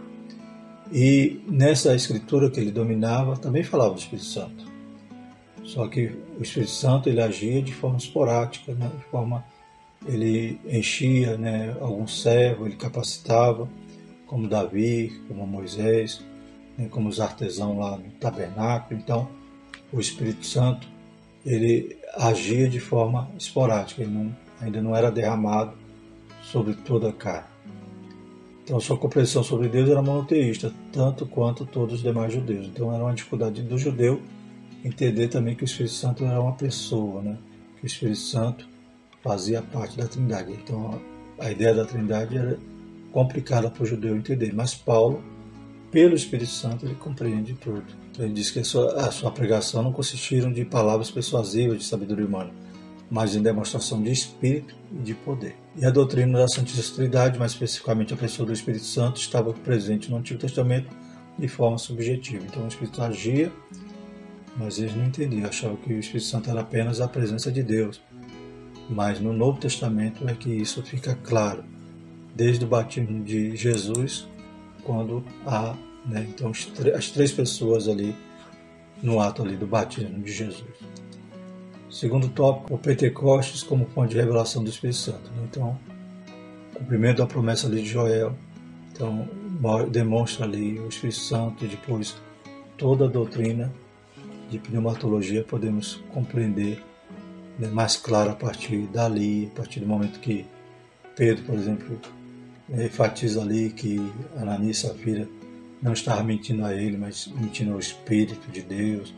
E 0.93 1.41
nessa 1.49 1.95
escritura 1.95 2.51
que 2.51 2.61
ele 2.61 2.71
dominava 2.71 3.39
também 3.39 3.65
falava 3.65 3.95
do 3.95 4.01
Espírito 4.01 4.27
Santo. 4.27 4.71
Só 5.65 5.89
que 5.89 6.13
o 6.39 6.43
Espírito 6.43 6.73
Santo 6.73 7.09
ele 7.09 7.23
agia 7.23 7.63
de 7.63 7.73
forma 7.73 7.97
esporádica, 7.97 8.75
né, 8.75 8.91
de 8.99 9.05
forma 9.05 9.43
ele 10.07 10.61
enchia 10.65 11.37
né, 11.37 11.77
algum 11.81 12.07
servo, 12.07 12.67
ele 12.67 12.77
capacitava, 12.77 13.69
como 14.27 14.49
Davi, 14.49 15.21
como 15.27 15.47
Moisés, 15.47 16.23
né, 16.77 16.89
como 16.91 17.09
os 17.09 17.21
artesãos 17.21 17.77
lá 17.77 17.97
no 17.97 18.11
tabernáculo. 18.13 19.01
Então, 19.01 19.29
o 19.93 20.01
Espírito 20.01 20.45
Santo 20.45 20.89
ele 21.45 21.97
agia 22.15 22.69
de 22.69 22.81
forma 22.81 23.31
esporádica, 23.39 24.03
ele 24.03 24.11
não, 24.11 24.37
ainda 24.61 24.83
não 24.83 24.95
era 24.95 25.11
derramado 25.11 25.73
sobre 26.43 26.75
toda 26.75 27.09
a 27.09 27.13
carne. 27.13 27.49
Então, 28.65 28.79
sua 28.81 28.99
compreensão 28.99 29.43
sobre 29.43 29.69
Deus 29.69 29.89
era 29.89 30.03
monoteísta, 30.03 30.73
tanto 30.93 31.25
quanto 31.25 31.65
todos 31.65 31.95
os 31.95 32.03
demais 32.03 32.33
judeus. 32.33 32.67
Então, 32.67 32.93
era 32.93 33.03
uma 33.03 33.15
dificuldade 33.15 33.63
do 33.63 33.79
judeu 33.79 34.21
entender 34.85 35.29
também 35.29 35.55
que 35.55 35.63
o 35.63 35.65
Espírito 35.65 35.95
Santo 35.95 36.25
era 36.25 36.41
uma 36.41 36.53
pessoa, 36.53 37.23
né? 37.23 37.39
que 37.79 37.85
o 37.85 37.87
Espírito 37.87 38.19
Santo 38.19 38.69
fazia 39.23 39.63
parte 39.63 39.97
da 39.97 40.07
Trindade. 40.07 40.53
Então 40.53 41.01
a 41.39 41.51
ideia 41.51 41.75
da 41.75 41.85
Trindade 41.85 42.37
era 42.37 42.59
complicada 43.13 43.71
para 43.71 43.83
o 43.83 43.87
judeu 43.87 44.17
entender, 44.17 44.53
mas 44.53 44.75
Paulo, 44.75 45.23
pelo 45.91 46.15
Espírito 46.15 46.51
Santo, 46.51 46.87
ele 46.87 46.95
compreende 46.95 47.55
tudo. 47.55 47.85
Então 48.11 48.25
ele 48.25 48.35
diz 48.35 48.51
que 48.51 48.59
a 48.59 48.65
sua, 48.65 48.93
a 49.07 49.11
sua 49.11 49.31
pregação 49.31 49.83
não 49.83 49.93
consistiram 49.93 50.53
de 50.53 50.65
palavras 50.65 51.11
persuasivas 51.11 51.79
de 51.79 51.85
sabedoria 51.85 52.27
humana, 52.27 52.51
mas 53.11 53.35
em 53.35 53.43
demonstração 53.43 54.03
de 54.03 54.11
espírito 54.11 54.75
e 54.93 55.03
de 55.03 55.15
poder. 55.15 55.57
E 55.77 55.87
a 55.87 55.91
doutrina 55.91 56.41
da 56.41 56.49
Santíssima 56.49 56.97
Trindade, 56.97 57.39
mais 57.39 57.53
especificamente 57.53 58.13
a 58.13 58.17
pessoa 58.17 58.47
do 58.47 58.53
Espírito 58.53 58.85
Santo, 58.85 59.21
estava 59.21 59.53
presente 59.53 60.11
no 60.11 60.17
Antigo 60.17 60.41
Testamento 60.41 60.89
de 61.39 61.49
forma 61.49 61.79
subjetiva. 61.79 62.45
Então 62.45 62.65
o 62.65 62.69
Espírito 62.69 63.01
agia, 63.01 63.53
mas 64.57 64.79
eles 64.79 64.95
não 64.95 65.07
entendiam, 65.07 65.49
achavam 65.49 65.77
que 65.77 65.95
o 65.95 65.99
Espírito 65.99 66.27
Santo 66.27 66.51
era 66.51 66.61
apenas 66.61 67.01
a 67.01 67.09
presença 67.09 67.51
de 67.51 67.63
Deus, 67.63 68.01
mas 68.89 69.21
no 69.21 69.33
Novo 69.33 69.59
Testamento 69.59 70.29
é 70.29 70.35
que 70.35 70.51
isso 70.51 70.83
fica 70.83 71.15
claro, 71.15 71.65
desde 72.35 72.65
o 72.65 72.69
batismo 72.69 73.23
de 73.23 73.55
Jesus, 73.57 74.27
quando 74.85 75.23
há 75.47 75.75
né, 76.07 76.27
então 76.29 76.51
as 76.97 77.11
três 77.11 77.33
pessoas 77.33 77.89
ali 77.89 78.15
no 79.03 79.21
ato 79.21 79.43
ali 79.43 79.57
do 79.57 79.67
batismo 79.67 80.23
de 80.23 80.33
Jesus. 80.33 80.65
Segundo 81.91 82.29
tópico, 82.29 82.75
o 82.75 82.79
Pentecostes 82.79 83.63
como 83.63 83.87
fonte 83.87 84.11
de 84.11 84.17
revelação 84.21 84.63
do 84.63 84.71
Espírito 84.71 84.99
Santo. 84.99 85.31
Né? 85.33 85.49
Então, 85.51 85.79
cumprimento 86.75 87.19
da 87.19 87.27
promessa 87.27 87.67
ali 87.67 87.83
de 87.83 87.89
Joel. 87.89 88.37
Então, 88.93 89.29
demonstra 89.91 90.45
ali 90.45 90.79
o 90.79 90.89
Espírito 90.89 91.19
Santo 91.19 91.65
e 91.65 91.69
depois 91.69 92.17
toda 92.77 93.07
a 93.07 93.09
doutrina 93.09 93.73
de 94.51 94.59
pneumatologia 94.59 95.45
podemos 95.45 96.03
compreender 96.13 96.83
né, 97.59 97.69
mais 97.69 97.97
claro 97.97 98.31
a 98.31 98.35
partir 98.35 98.87
dali, 98.87 99.51
a 99.53 99.57
partir 99.57 99.81
do 99.81 99.87
momento 99.87 100.21
que 100.21 100.47
Pedro, 101.17 101.45
por 101.45 101.57
exemplo, 101.57 101.99
enfatiza 102.71 103.43
ali 103.43 103.71
que 103.71 103.99
Ananias 104.37 104.79
e 104.79 104.81
Safira 104.83 105.29
não 105.83 105.93
estava 105.93 106.23
mentindo 106.23 106.65
a 106.65 106.75
ele, 106.75 106.97
mas 106.97 107.27
mentindo 107.27 107.73
ao 107.73 107.79
Espírito 107.79 108.51
de 108.51 108.63
Deus. 108.63 109.15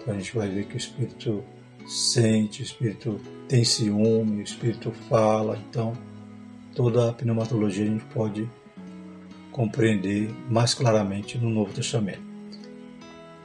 Então 0.00 0.14
a 0.14 0.18
gente 0.18 0.34
vai 0.34 0.48
ver 0.48 0.66
que 0.66 0.74
o 0.74 0.76
Espírito 0.76 1.42
sente, 1.86 2.62
o 2.62 2.64
Espírito 2.64 3.20
tem 3.48 3.64
ciúme, 3.64 4.40
o 4.40 4.44
Espírito 4.44 4.92
fala. 5.08 5.58
Então 5.68 5.92
toda 6.74 7.10
a 7.10 7.12
pneumatologia 7.12 7.84
a 7.84 7.88
gente 7.88 8.04
pode 8.06 8.48
compreender 9.50 10.30
mais 10.48 10.74
claramente 10.74 11.38
no 11.38 11.50
Novo 11.50 11.72
Testamento. 11.72 12.22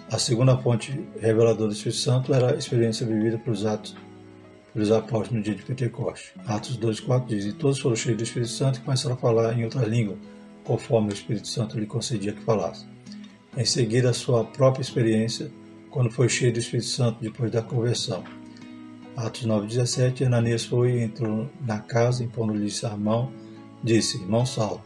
A 0.09 0.17
segunda 0.17 0.57
fonte 0.57 1.03
reveladora 1.19 1.67
do 1.67 1.73
Espírito 1.73 1.99
Santo 1.99 2.33
era 2.33 2.53
a 2.53 2.57
experiência 2.57 3.05
vivida 3.05 3.37
pelos 3.37 3.65
atos 3.65 3.95
pelos 4.77 4.91
apóstolos 4.91 5.31
no 5.31 5.41
dia 5.41 5.55
de 5.55 5.63
Pentecostes. 5.63 6.33
Atos 6.45 6.77
2,4 6.77 7.25
diz: 7.25 7.45
E 7.45 7.53
todos 7.53 7.79
foram 7.79 7.95
cheios 7.95 8.15
do 8.15 8.23
Espírito 8.23 8.51
Santo 8.51 8.77
e 8.77 8.81
começaram 8.83 9.15
a 9.15 9.17
falar 9.17 9.57
em 9.57 9.63
outra 9.63 9.83
língua, 9.83 10.15
conforme 10.63 11.09
o 11.09 11.13
Espírito 11.13 11.47
Santo 11.47 11.79
lhe 11.79 11.87
concedia 11.87 12.31
que 12.31 12.43
falasse. 12.43 12.85
Em 13.57 13.65
seguida, 13.65 14.11
a 14.11 14.13
sua 14.13 14.43
própria 14.43 14.83
experiência, 14.83 15.51
quando 15.89 16.11
foi 16.11 16.29
cheio 16.29 16.53
do 16.53 16.59
Espírito 16.59 16.89
Santo 16.89 17.17
depois 17.19 17.51
da 17.51 17.63
conversão. 17.63 18.23
Atos 19.15 19.47
9,17 19.47 20.27
Ananias 20.27 20.65
foi 20.65 20.91
e 20.91 21.01
entrou 21.01 21.49
na 21.65 21.79
casa, 21.79 22.23
impondo-lhe 22.23 22.71
a 22.83 22.95
mão, 22.95 23.31
disse: 23.83 24.17
Irmão 24.17 24.45
Saulo, 24.45 24.83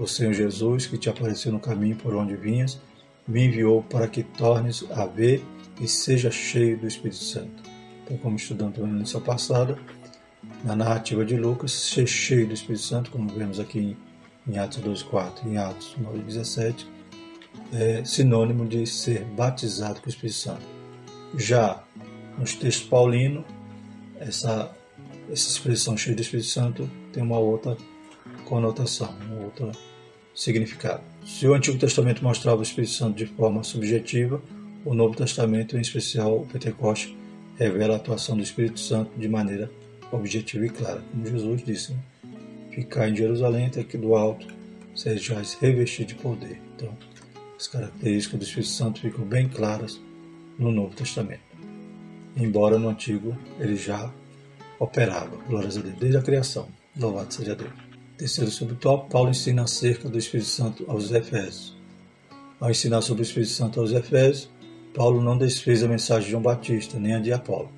o 0.00 0.06
Senhor 0.08 0.32
Jesus, 0.32 0.88
que 0.88 0.98
te 0.98 1.08
apareceu 1.08 1.52
no 1.52 1.60
caminho 1.60 1.94
por 1.94 2.12
onde 2.12 2.34
vinhas, 2.34 2.80
me 3.28 3.44
enviou 3.44 3.84
para 3.84 4.08
que 4.08 4.24
tornes 4.24 4.84
a 4.90 5.06
ver 5.06 5.44
e 5.80 5.86
seja 5.86 6.28
cheio 6.28 6.76
do 6.76 6.88
Espírito 6.88 7.22
Santo. 7.22 7.67
Então, 8.08 8.16
como 8.16 8.36
estudando 8.36 8.86
na 8.86 9.00
lição 9.00 9.20
passada, 9.20 9.78
na 10.64 10.74
narrativa 10.74 11.26
de 11.26 11.36
Lucas, 11.36 11.72
ser 11.72 12.06
cheio 12.06 12.46
do 12.46 12.54
Espírito 12.54 12.82
Santo, 12.82 13.10
como 13.10 13.28
vemos 13.28 13.60
aqui 13.60 13.98
em 14.48 14.58
Atos 14.58 14.78
2,4 14.78 15.44
e 15.44 15.48
em 15.50 15.58
Atos 15.58 15.94
9,17, 16.00 16.86
é 17.70 18.02
sinônimo 18.04 18.64
de 18.64 18.86
ser 18.86 19.24
batizado 19.24 20.00
com 20.00 20.06
o 20.06 20.08
Espírito 20.08 20.36
Santo. 20.36 20.62
Já 21.36 21.84
nos 22.38 22.54
textos 22.54 22.88
paulinos, 22.88 23.44
essa, 24.18 24.74
essa 25.30 25.50
expressão 25.50 25.94
cheia 25.94 26.16
do 26.16 26.22
Espírito 26.22 26.48
Santo 26.48 26.90
tem 27.12 27.22
uma 27.22 27.38
outra 27.38 27.76
conotação, 28.46 29.14
um 29.30 29.44
outro 29.44 29.70
significado. 30.34 31.02
Se 31.26 31.46
o 31.46 31.52
Antigo 31.52 31.76
Testamento 31.76 32.24
mostrava 32.24 32.60
o 32.60 32.62
Espírito 32.62 32.94
Santo 32.94 33.18
de 33.18 33.26
forma 33.26 33.62
subjetiva, 33.62 34.40
o 34.82 34.94
Novo 34.94 35.14
Testamento, 35.14 35.76
em 35.76 35.82
especial 35.82 36.38
o 36.38 36.46
Pentecoste, 36.46 37.17
revela 37.58 37.94
a 37.94 37.96
atuação 37.96 38.36
do 38.36 38.42
Espírito 38.42 38.78
Santo 38.78 39.18
de 39.18 39.28
maneira 39.28 39.70
objetiva 40.12 40.64
e 40.64 40.70
clara, 40.70 41.02
como 41.10 41.26
Jesus 41.26 41.62
disse. 41.64 41.92
Né? 41.92 41.98
Ficar 42.70 43.08
em 43.08 43.16
Jerusalém 43.16 43.66
até 43.66 43.82
que 43.82 43.98
do 43.98 44.14
alto 44.14 44.46
sejais 44.94 45.54
revestido 45.54 46.08
de 46.08 46.14
poder. 46.14 46.60
Então, 46.74 46.96
as 47.58 47.66
características 47.66 48.38
do 48.38 48.44
Espírito 48.44 48.70
Santo 48.70 49.00
ficam 49.00 49.24
bem 49.24 49.48
claras 49.48 50.00
no 50.58 50.70
Novo 50.70 50.94
Testamento. 50.94 51.42
Embora 52.36 52.78
no 52.78 52.88
Antigo 52.88 53.36
ele 53.58 53.76
já 53.76 54.12
operava, 54.78 55.36
glórias 55.48 55.76
a 55.76 55.80
Deus, 55.80 55.96
desde 55.98 56.16
a 56.16 56.22
criação. 56.22 56.68
Louvado 56.96 57.34
seja 57.34 57.54
Deus. 57.54 57.72
Terceiro 58.16 58.50
subtópico, 58.50 59.10
Paulo 59.10 59.30
ensina 59.30 59.62
acerca 59.62 60.08
do 60.08 60.18
Espírito 60.18 60.48
Santo 60.48 60.84
aos 60.88 61.10
Efésios. 61.10 61.76
Ao 62.60 62.70
ensinar 62.70 63.02
sobre 63.02 63.22
o 63.22 63.24
Espírito 63.24 63.50
Santo 63.50 63.80
aos 63.80 63.92
Efésios, 63.92 64.48
Paulo 64.94 65.22
não 65.22 65.36
desfez 65.36 65.82
a 65.82 65.88
mensagem 65.88 66.24
de 66.24 66.30
João 66.30 66.42
Batista, 66.42 66.98
nem 66.98 67.14
a 67.14 67.18
de 67.18 67.32
Apolo. 67.32 67.70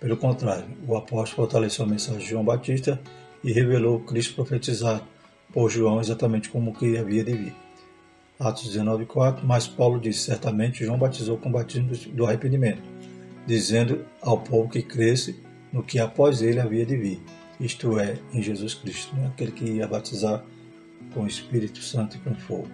Pelo 0.00 0.16
contrário, 0.16 0.66
o 0.86 0.96
apóstolo 0.96 1.46
fortaleceu 1.46 1.84
a 1.84 1.88
mensagem 1.88 2.20
de 2.20 2.28
João 2.28 2.44
Batista 2.44 3.00
e 3.42 3.52
revelou 3.52 4.00
Cristo 4.00 4.34
profetizado 4.34 5.02
por 5.52 5.70
João 5.70 6.00
exatamente 6.00 6.48
como 6.48 6.74
que 6.74 6.98
havia 6.98 7.24
de 7.24 7.32
vir. 7.32 7.54
Atos 8.38 8.68
19:4, 8.68 9.42
mas 9.42 9.66
Paulo 9.66 9.98
disse: 9.98 10.24
certamente 10.24 10.84
João 10.84 10.98
batizou 10.98 11.38
com 11.38 11.48
o 11.48 11.52
batismo 11.52 11.92
do 12.12 12.26
arrependimento, 12.26 12.82
dizendo 13.46 14.04
ao 14.20 14.38
povo 14.38 14.68
que 14.68 14.82
cresce 14.82 15.40
no 15.72 15.82
que 15.82 15.98
após 15.98 16.42
ele 16.42 16.60
havia 16.60 16.84
de 16.84 16.96
vir, 16.96 17.22
isto 17.58 17.98
é, 17.98 18.18
em 18.32 18.42
Jesus 18.42 18.74
Cristo, 18.74 19.14
né? 19.16 19.28
aquele 19.28 19.52
que 19.52 19.64
ia 19.64 19.86
batizar 19.86 20.44
com 21.14 21.22
o 21.22 21.26
Espírito 21.26 21.80
Santo 21.80 22.16
e 22.16 22.20
com 22.20 22.34
fogo. 22.34 22.68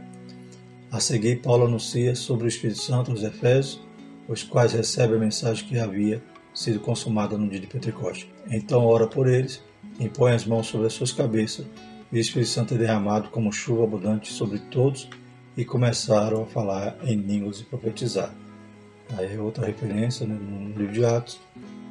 A 0.92 1.00
seguir, 1.00 1.40
Paulo 1.40 1.64
anuncia 1.64 2.14
sobre 2.14 2.44
o 2.44 2.48
Espírito 2.48 2.81
Santo 2.81 3.11
aos 3.11 3.22
Efésios, 3.22 3.81
os 4.28 4.42
quais 4.42 4.74
recebem 4.74 5.16
a 5.16 5.20
mensagem 5.20 5.66
que 5.66 5.78
havia 5.78 6.22
sido 6.52 6.81
consumada 6.81 7.38
no 7.38 7.48
dia 7.48 7.61
de 7.61 7.66
Pentecostes. 7.66 8.28
Então 8.50 8.85
ora 8.85 9.07
por 9.07 9.26
eles, 9.26 9.62
impõe 9.98 10.33
as 10.33 10.44
mãos 10.44 10.66
sobre 10.66 10.88
as 10.88 10.92
suas 10.92 11.11
cabeças, 11.11 11.64
e 12.12 12.18
o 12.18 12.20
Espírito 12.20 12.50
Santo 12.50 12.74
é 12.74 12.76
derramado 12.76 13.31
como 13.31 13.50
chuva 13.50 13.85
abundante 13.85 14.31
sobre 14.31 14.59
todos 14.59 15.09
e 15.57 15.64
começaram 15.64 16.42
a 16.42 16.46
falar 16.46 16.98
em 17.05 17.16
línguas 17.16 17.61
e 17.61 17.64
profetizar. 17.64 18.35
Aí 19.16 19.35
é 19.35 19.40
outra 19.40 19.64
referência 19.64 20.26
né, 20.26 20.38
no 20.38 20.78
livro 20.78 20.92
de 20.92 21.07
Atos, 21.07 21.40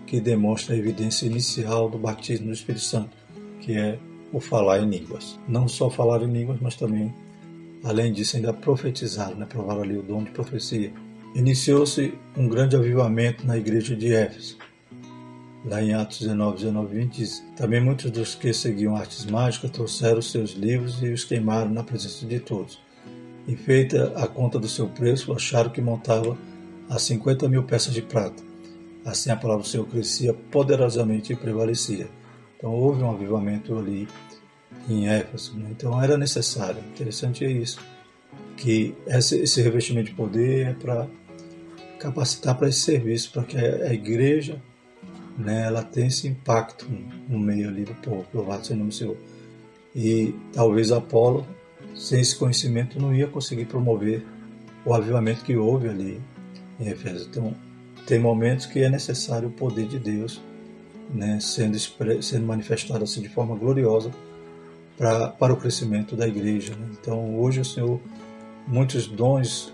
que 0.06 0.22
demonstra 0.22 0.76
a 0.76 0.78
evidência 0.78 1.26
inicial 1.26 1.90
do 1.90 1.98
batismo 1.98 2.46
do 2.48 2.54
Espírito 2.54 2.84
Santo, 2.84 3.18
que 3.62 3.76
é 3.76 3.98
o 4.32 4.40
falar 4.40 4.80
em 4.80 4.88
línguas. 4.88 5.40
Não 5.48 5.68
só 5.68 5.90
falar 5.90 6.22
em 6.22 6.32
línguas, 6.32 6.60
mas 6.62 6.76
também, 6.76 7.12
além 7.84 8.12
disso, 8.12 8.36
ainda 8.36 8.54
profetizar, 8.54 9.36
né, 9.36 9.46
provar 9.46 9.80
ali 9.80 9.98
o 9.98 10.04
dom 10.04 10.24
de 10.24 10.32
profecia. 10.32 10.92
Iniciou-se 11.34 12.14
um 12.38 12.48
grande 12.48 12.76
avivamento 12.76 13.46
na 13.46 13.58
igreja 13.58 13.96
de 13.96 14.14
Éfeso. 14.14 14.58
Lá 15.64 15.82
em 15.82 15.94
Atos 15.94 16.20
19, 16.20 16.58
19 16.58 16.96
20 16.96 17.16
diz: 17.16 17.44
Também 17.56 17.80
muitos 17.80 18.10
dos 18.12 18.36
que 18.36 18.52
seguiam 18.52 18.96
artes 18.96 19.26
mágicas 19.26 19.70
trouxeram 19.72 20.22
seus 20.22 20.52
livros 20.52 21.02
e 21.02 21.10
os 21.10 21.24
queimaram 21.24 21.70
na 21.70 21.84
presença 21.84 22.26
de 22.26 22.40
todos 22.40 22.80
e 23.48 23.56
feita 23.56 24.14
a 24.16 24.28
conta 24.28 24.60
do 24.60 24.68
seu 24.68 24.88
preço, 24.88 25.34
acharam 25.34 25.70
que 25.70 25.82
montava 25.82 26.38
a 26.90 27.00
50 27.00 27.48
mil 27.50 27.64
peças 27.64 27.94
de 27.94 28.02
prata. 28.02 28.44
Assim 29.06 29.32
a 29.32 29.36
palavra 29.36 29.64
do 29.64 29.68
Senhor 29.68 29.86
crescia 29.88 30.34
poderosamente 30.34 31.34
e 31.34 31.36
prevalecia. 31.36 32.08
Então 32.58 32.72
houve 32.72 33.04
um 33.04 33.12
avivamento 33.12 33.78
ali 33.78 34.08
em 34.90 35.08
Éfeso. 35.08 35.58
Né? 35.58 35.70
Então 35.72 36.02
era 36.02 36.18
necessário. 36.18 36.82
Interessante 36.94 37.46
é 37.46 37.52
isso, 37.52 37.80
que 38.58 38.96
esse, 39.08 39.62
revestimento 39.62 40.10
de 40.10 40.16
poder 40.16 40.68
é 40.68 40.74
para 40.74 41.08
capacitar 42.00 42.58
para 42.58 42.68
esse 42.68 42.80
serviço, 42.80 43.32
para 43.32 43.44
que 43.44 43.58
a, 43.58 43.94
igreja 43.94 44.62
né, 45.38 45.66
ela 45.68 45.84
tenha 45.84 46.08
esse 46.08 46.28
impacto 46.28 46.88
no 47.28 47.40
meio 47.40 47.70
ali 47.70 47.84
do 47.84 47.94
povo. 47.96 48.26
Louvado 48.34 48.66
seja 48.66 48.76
o 48.76 48.78
nome 48.78 48.90
do 48.90 48.96
Senhor. 48.96 49.18
E 49.96 50.34
talvez 50.54 50.92
Apolo 50.92 51.46
sem 51.96 52.22
esse 52.22 52.36
conhecimento 52.36 53.00
não 53.00 53.14
ia 53.14 53.28
conseguir 53.28 53.66
promover 53.66 54.26
o 54.86 54.94
avivamento 54.94 55.44
que 55.44 55.56
houve 55.56 55.90
ali 55.90 56.22
em 56.80 56.88
Efésios. 56.88 57.28
Então, 57.28 57.54
tem 58.08 58.18
momentos 58.18 58.66
que 58.66 58.80
é 58.80 58.90
necessário 58.90 59.50
o 59.50 59.52
poder 59.52 59.88
de 59.88 60.00
Deus 60.00 60.42
né, 61.14 61.40
sendo, 61.40 61.78
sendo 62.22 62.46
manifestado 62.46 63.04
assim 63.04 63.22
de 63.22 63.30
forma 63.30 63.56
gloriosa 63.56 64.12
pra, 65.02 65.30
para 65.30 65.52
o 65.52 65.58
crescimento 65.58 66.16
da 66.16 66.28
igreja. 66.28 66.76
Né? 66.76 66.90
Então, 66.92 67.40
hoje 67.40 67.60
o 67.60 67.66
Senhor, 67.66 68.00
muitos 68.68 69.08
dons 69.08 69.74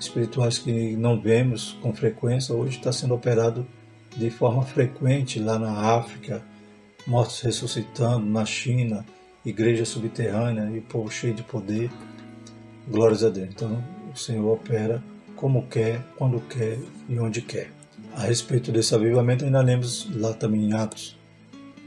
espirituais 0.00 0.58
que 0.58 0.96
não 0.96 1.20
vemos 1.20 1.78
com 1.80 1.94
frequência, 1.94 2.52
hoje 2.52 2.78
está 2.78 2.90
sendo 2.90 3.14
operado 3.14 3.64
de 4.16 4.30
forma 4.30 4.62
frequente 4.64 5.38
lá 5.38 5.60
na 5.60 5.94
África, 5.96 6.42
mortos 7.06 7.40
ressuscitando 7.40 8.26
na 8.26 8.44
China, 8.44 9.06
igreja 9.46 9.84
subterrânea 9.84 10.68
e 10.76 10.80
povo 10.80 11.08
cheio 11.08 11.34
de 11.34 11.44
poder. 11.44 11.88
Glórias 12.88 13.22
a 13.22 13.30
Deus. 13.30 13.50
Então, 13.50 13.80
o 14.12 14.18
Senhor 14.18 14.44
opera 14.44 15.00
como 15.36 15.68
quer, 15.68 16.02
quando 16.16 16.40
quer 16.40 16.80
e 17.08 17.16
onde 17.20 17.42
quer. 17.42 17.70
A 18.12 18.22
respeito 18.22 18.72
desse 18.72 18.92
avivamento, 18.92 19.44
ainda 19.44 19.62
lemos 19.62 20.10
lá 20.16 20.32
também 20.32 20.64
em 20.64 20.72
Atos 20.72 21.16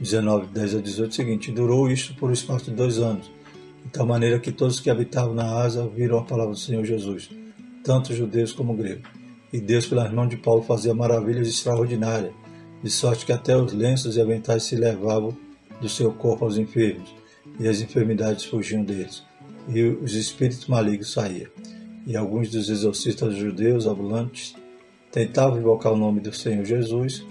19, 0.00 0.46
10 0.46 0.76
a 0.76 0.80
18 0.80 1.10
o 1.10 1.14
seguinte: 1.14 1.52
Durou 1.52 1.90
isto 1.90 2.14
por 2.14 2.32
espaço 2.32 2.66
de 2.66 2.70
dois 2.72 2.98
anos, 2.98 3.30
de 3.84 3.90
tal 3.90 4.06
maneira 4.06 4.38
que 4.38 4.52
todos 4.52 4.80
que 4.80 4.90
habitavam 4.90 5.34
na 5.34 5.60
Ásia 5.60 5.82
ouviram 5.82 6.18
a 6.18 6.24
palavra 6.24 6.52
do 6.52 6.58
Senhor 6.58 6.84
Jesus, 6.84 7.30
tanto 7.82 8.14
judeus 8.14 8.52
como 8.52 8.74
gregos. 8.74 9.10
E 9.52 9.60
Deus, 9.60 9.86
pelas 9.86 10.12
mãos 10.12 10.28
de 10.28 10.36
Paulo, 10.36 10.62
fazia 10.62 10.94
maravilhas 10.94 11.48
extraordinárias, 11.48 12.32
de 12.82 12.90
sorte 12.90 13.26
que 13.26 13.32
até 13.32 13.56
os 13.56 13.72
lenços 13.72 14.16
e 14.16 14.20
aventais 14.20 14.62
se 14.62 14.76
levavam 14.76 15.36
do 15.80 15.88
seu 15.88 16.12
corpo 16.12 16.44
aos 16.44 16.58
enfermos 16.58 17.14
e 17.58 17.66
as 17.66 17.80
enfermidades 17.80 18.44
fugiam 18.44 18.84
deles, 18.84 19.24
e 19.68 19.82
os 19.82 20.14
espíritos 20.14 20.66
malignos 20.66 21.12
saíam. 21.12 21.50
E 22.06 22.16
alguns 22.16 22.50
dos 22.50 22.70
exorcistas 22.70 23.34
judeus 23.34 23.86
ambulantes 23.86 24.54
tentavam 25.10 25.58
invocar 25.58 25.92
o 25.92 25.96
nome 25.96 26.20
do 26.20 26.32
Senhor 26.32 26.64
Jesus 26.64 27.24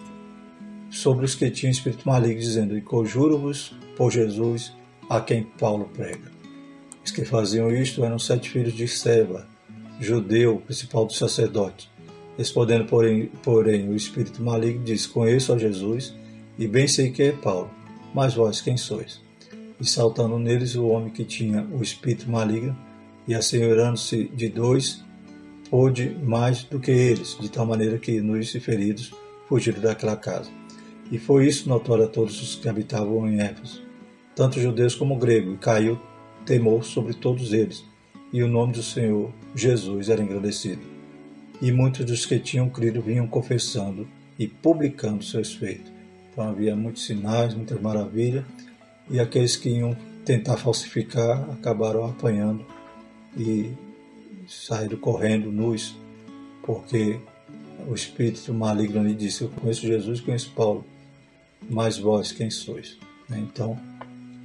sobre 0.90 1.26
os 1.26 1.36
que 1.36 1.50
tinham 1.50 1.72
espírito 1.72 2.08
maligno, 2.08 2.40
dizendo: 2.40 2.78
E 2.78 2.82
conjuro-vos 2.82 3.76
por 3.96 4.12
Jesus 4.12 4.74
a 5.10 5.22
quem 5.22 5.44
Paulo 5.44 5.90
prega. 5.94 6.32
Os 7.04 7.12
que 7.12 7.26
faziam 7.26 7.72
isto 7.72 8.04
eram 8.04 8.20
sete 8.20 8.50
filhos 8.50 8.74
de 8.74 8.88
Seba, 8.88 9.48
judeu, 10.00 10.62
principal 10.66 11.06
dos 11.06 11.18
sacerdotes. 11.18 11.90
Respondendo, 12.38 12.86
porém, 12.86 13.32
porém, 13.44 13.90
o 13.90 13.96
espírito 13.96 14.44
maligno 14.44 14.84
diz: 14.84 15.08
Conheço 15.08 15.54
a 15.54 15.58
Jesus 15.58 16.14
e 16.58 16.68
bem 16.68 16.88
sei 16.88 17.12
que 17.12 17.24
é 17.24 17.32
Paulo, 17.32 17.70
mas 18.14 18.34
vós 18.34 18.62
quem 18.62 18.78
sois? 18.78 19.26
e 19.80 19.86
saltando 19.86 20.40
neles 20.40 20.76
o 20.76 20.88
homem 20.88 21.12
que 21.12 21.24
tinha 21.24 21.68
o 21.72 21.82
espírito 21.82 22.30
maligno, 22.30 22.76
e 23.28 23.36
assenhorando-se 23.36 24.26
de 24.34 24.50
dois, 24.50 25.04
pôde 25.70 26.18
mais 26.24 26.64
do 26.64 26.80
que 26.80 26.92
eles, 26.92 27.38
de 27.40 27.50
tal 27.50 27.66
maneira 27.66 27.98
que 27.98 28.22
nus 28.22 28.56
e 28.56 28.60
feridos 28.60 29.12
fugiram 29.48 29.82
daquela 29.82 30.16
casa. 30.16 30.50
E 31.12 31.18
foi 31.18 31.48
isso 31.48 31.70
notório 31.70 32.04
a 32.04 32.08
todos 32.08 32.42
os 32.42 32.56
que 32.56 32.68
habitavam 32.68 33.30
em 33.30 33.40
Éfeso, 33.40 33.82
tanto 34.36 34.60
judeus 34.60 34.94
como 34.94 35.16
gregos, 35.16 35.56
e 35.56 35.58
caiu 35.58 35.98
temor 36.46 36.84
sobre 36.84 37.14
todos 37.14 37.54
eles, 37.54 37.84
e 38.32 38.44
o 38.44 38.48
nome 38.48 38.74
do 38.74 38.84
Senhor 38.84 39.32
Jesus 39.56 40.10
era 40.10 40.22
engrandecido. 40.22 40.82
E 41.62 41.72
muitos 41.72 42.06
dos 42.06 42.26
que 42.26 42.38
tinham 42.40 42.70
crido 42.70 43.02
vinham 43.02 43.28
confessando 43.28 44.08
e 44.38 44.48
publicando 44.48 45.24
seus 45.24 45.54
feitos. 45.54 45.92
Então 46.32 46.48
havia 46.48 46.76
muitos 46.76 47.06
sinais, 47.06 47.54
muitas 47.54 47.82
maravilhas, 47.82 48.44
e 49.10 49.20
aqueles 49.20 49.56
que 49.56 49.70
iam 49.70 49.96
tentar 50.26 50.58
falsificar 50.58 51.50
acabaram 51.52 52.06
apanhando 52.06 52.66
e 53.36 53.72
saíram 54.48 54.98
correndo 54.98 55.52
nus, 55.52 55.96
porque 56.64 57.18
o 57.88 57.96
espírito 57.96 58.54
maligno 58.54 59.04
lhe 59.04 59.16
disse: 59.16 59.44
Eu 59.44 59.50
conheço 59.50 59.88
Jesus, 59.88 60.20
conheço 60.20 60.52
Paulo, 60.54 60.86
mas 61.70 61.98
vós 61.98 62.32
quem 62.32 62.50
sois? 62.50 62.98
Então, 63.30 63.78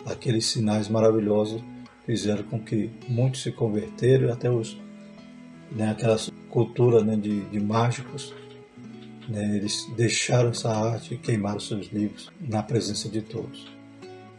aqueles 0.06 0.46
sinais 0.46 0.88
maravilhosos 0.88 1.62
fizeram 2.04 2.42
com 2.44 2.58
que 2.58 2.90
muitos 3.08 3.42
se 3.42 3.52
converteram, 3.52 4.32
até 4.32 4.50
os, 4.50 4.76
né, 5.70 5.90
aquela 5.90 6.18
cultura 6.50 7.02
né, 7.02 7.16
de, 7.16 7.40
de 7.42 7.60
mágicos, 7.60 8.34
né, 9.28 9.56
eles 9.56 9.88
deixaram 9.96 10.50
essa 10.50 10.70
arte 10.70 11.14
e 11.14 11.18
queimaram 11.18 11.60
seus 11.60 11.86
livros 11.92 12.30
na 12.40 12.62
presença 12.62 13.08
de 13.08 13.22
todos. 13.22 13.70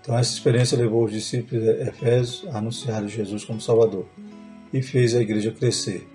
Então, 0.02 0.18
essa 0.18 0.34
experiência 0.34 0.78
levou 0.78 1.06
os 1.06 1.12
discípulos 1.12 1.64
de 1.64 1.70
Efésios 1.88 2.46
a 2.54 2.58
anunciar 2.58 3.08
Jesus 3.08 3.46
como 3.46 3.62
Salvador 3.62 4.06
e 4.74 4.82
fez 4.82 5.16
a 5.16 5.22
igreja 5.22 5.52
crescer. 5.52 6.06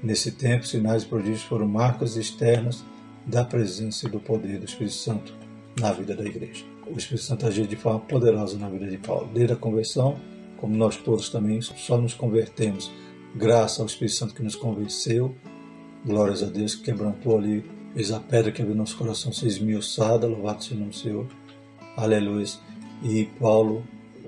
Nesse 0.00 0.30
tempo, 0.32 0.66
sinais 0.66 1.02
e 1.02 1.06
prodígios 1.06 1.42
foram 1.42 1.66
marcas 1.66 2.16
externas 2.16 2.84
da 3.26 3.44
presença 3.44 4.06
e 4.06 4.10
do 4.10 4.20
poder 4.20 4.58
do 4.58 4.64
Espírito 4.64 4.94
Santo 4.94 5.41
na 5.78 5.92
vida 5.92 6.14
da 6.14 6.24
igreja. 6.24 6.64
O 6.86 6.98
Espírito 6.98 7.24
Santo 7.24 7.46
agiu 7.46 7.66
de 7.66 7.76
forma 7.76 8.00
poderosa 8.00 8.58
na 8.58 8.68
vida 8.68 8.86
de 8.86 8.98
Paulo. 8.98 9.28
Desde 9.32 9.54
a 9.54 9.56
conversão, 9.56 10.18
como 10.58 10.76
nós 10.76 10.96
todos 10.96 11.28
também 11.28 11.60
só 11.60 11.98
nos 11.98 12.14
convertemos 12.14 12.90
graças 13.34 13.80
ao 13.80 13.86
Espírito 13.86 14.14
Santo 14.14 14.34
que 14.34 14.42
nos 14.42 14.54
convenceu, 14.54 15.34
glórias 16.04 16.42
a 16.42 16.46
Deus 16.46 16.74
que 16.74 16.84
quebrantou 16.84 17.38
ali, 17.38 17.64
fez 17.94 18.10
a 18.10 18.20
pedra 18.20 18.52
que 18.52 18.60
havia 18.60 18.74
no 18.74 18.80
nosso 18.80 18.96
coração 18.96 19.32
ser 19.32 19.46
esmiuçada, 19.46 20.26
louvado 20.26 20.62
seja 20.62 20.74
o 20.74 20.78
nome 20.78 20.90
do 20.90 20.96
Senhor, 20.96 21.26
aleluia. 21.96 22.46
E 23.02 23.24
Paulo, 23.40 23.82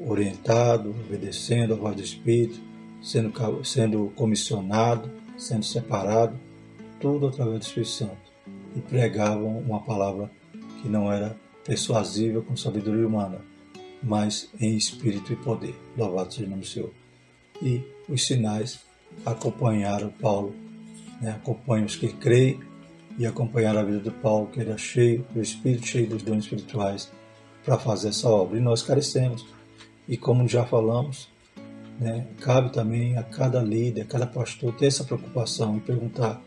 orientado, 0.07 0.91
obedecendo 0.91 1.75
a 1.75 1.77
voz 1.77 1.97
do 1.97 2.03
Espírito, 2.03 2.59
sendo, 3.03 3.65
sendo 3.65 4.13
comissionado, 4.17 5.11
sendo 5.37 5.65
separado, 5.65 6.39
tudo 7.01 7.29
através 7.29 7.61
do 7.61 7.63
Espírito 7.63 7.91
Santo. 7.91 8.25
E 8.75 8.81
pregavam 8.81 9.59
uma 9.59 9.81
palavra 9.81 10.31
que 10.85 10.89
não 10.91 11.11
era 11.11 11.35
persuasível 11.65 12.43
com 12.43 12.55
sabedoria 12.55 13.09
humana, 13.09 13.41
mas 14.03 14.51
em 14.61 14.77
espírito 14.77 15.33
e 15.33 15.37
poder. 15.37 15.75
Louvado 15.97 16.35
seja 16.35 16.47
o 16.47 16.51
nome 16.51 16.61
do 16.61 16.69
Senhor. 16.69 16.91
E 17.63 17.81
os 18.07 18.27
sinais 18.27 18.81
acompanharam 19.25 20.11
Paulo, 20.11 20.55
né? 21.23 21.31
acompanham 21.31 21.87
os 21.87 21.97
que 21.97 22.09
creem 22.09 22.61
e 23.19 23.25
acompanharam 23.25 23.81
a 23.81 23.83
vida 23.83 23.99
de 23.99 24.11
Paulo, 24.11 24.49
que 24.49 24.61
era 24.61 24.77
cheio 24.77 25.25
do 25.33 25.41
Espírito, 25.41 25.87
cheio 25.87 26.07
dos 26.07 26.23
dons 26.23 26.45
espirituais, 26.45 27.11
para 27.65 27.79
fazer 27.79 28.09
essa 28.09 28.29
obra. 28.29 28.59
E 28.59 28.61
nós 28.61 28.83
carecemos. 28.83 29.47
E 30.07 30.19
como 30.19 30.47
já 30.47 30.67
falamos, 30.67 31.31
né, 31.99 32.27
cabe 32.43 32.71
também 32.75 33.17
a 33.17 33.23
cada 33.23 33.63
líder, 33.63 34.03
a 34.03 34.05
cada 34.05 34.27
pastor 34.27 34.75
ter 34.75 34.89
essa 34.89 35.03
preocupação 35.03 35.79
e 35.79 35.81
perguntar 35.81 36.43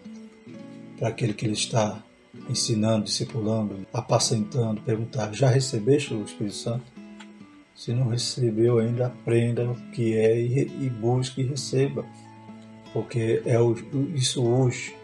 para 0.99 1.07
aquele 1.07 1.33
que 1.33 1.43
ele 1.43 1.53
está 1.53 2.03
ensinando, 2.49 3.05
discipulando, 3.05 3.85
apacentando, 3.93 4.81
perguntar: 4.81 5.33
já 5.33 5.49
recebeste 5.49 6.13
o 6.13 6.23
Espírito 6.23 6.55
Santo? 6.55 6.85
Se 7.75 7.93
não 7.93 8.07
recebeu 8.07 8.79
ainda, 8.79 9.07
aprenda 9.07 9.69
o 9.69 9.75
que 9.91 10.17
é 10.17 10.39
e, 10.39 10.89
busque 10.89 11.41
e 11.41 11.45
receba, 11.45 12.03
porque 12.91 13.43
é 13.45 13.55
isso 14.15 14.43
hoje, 14.43 14.95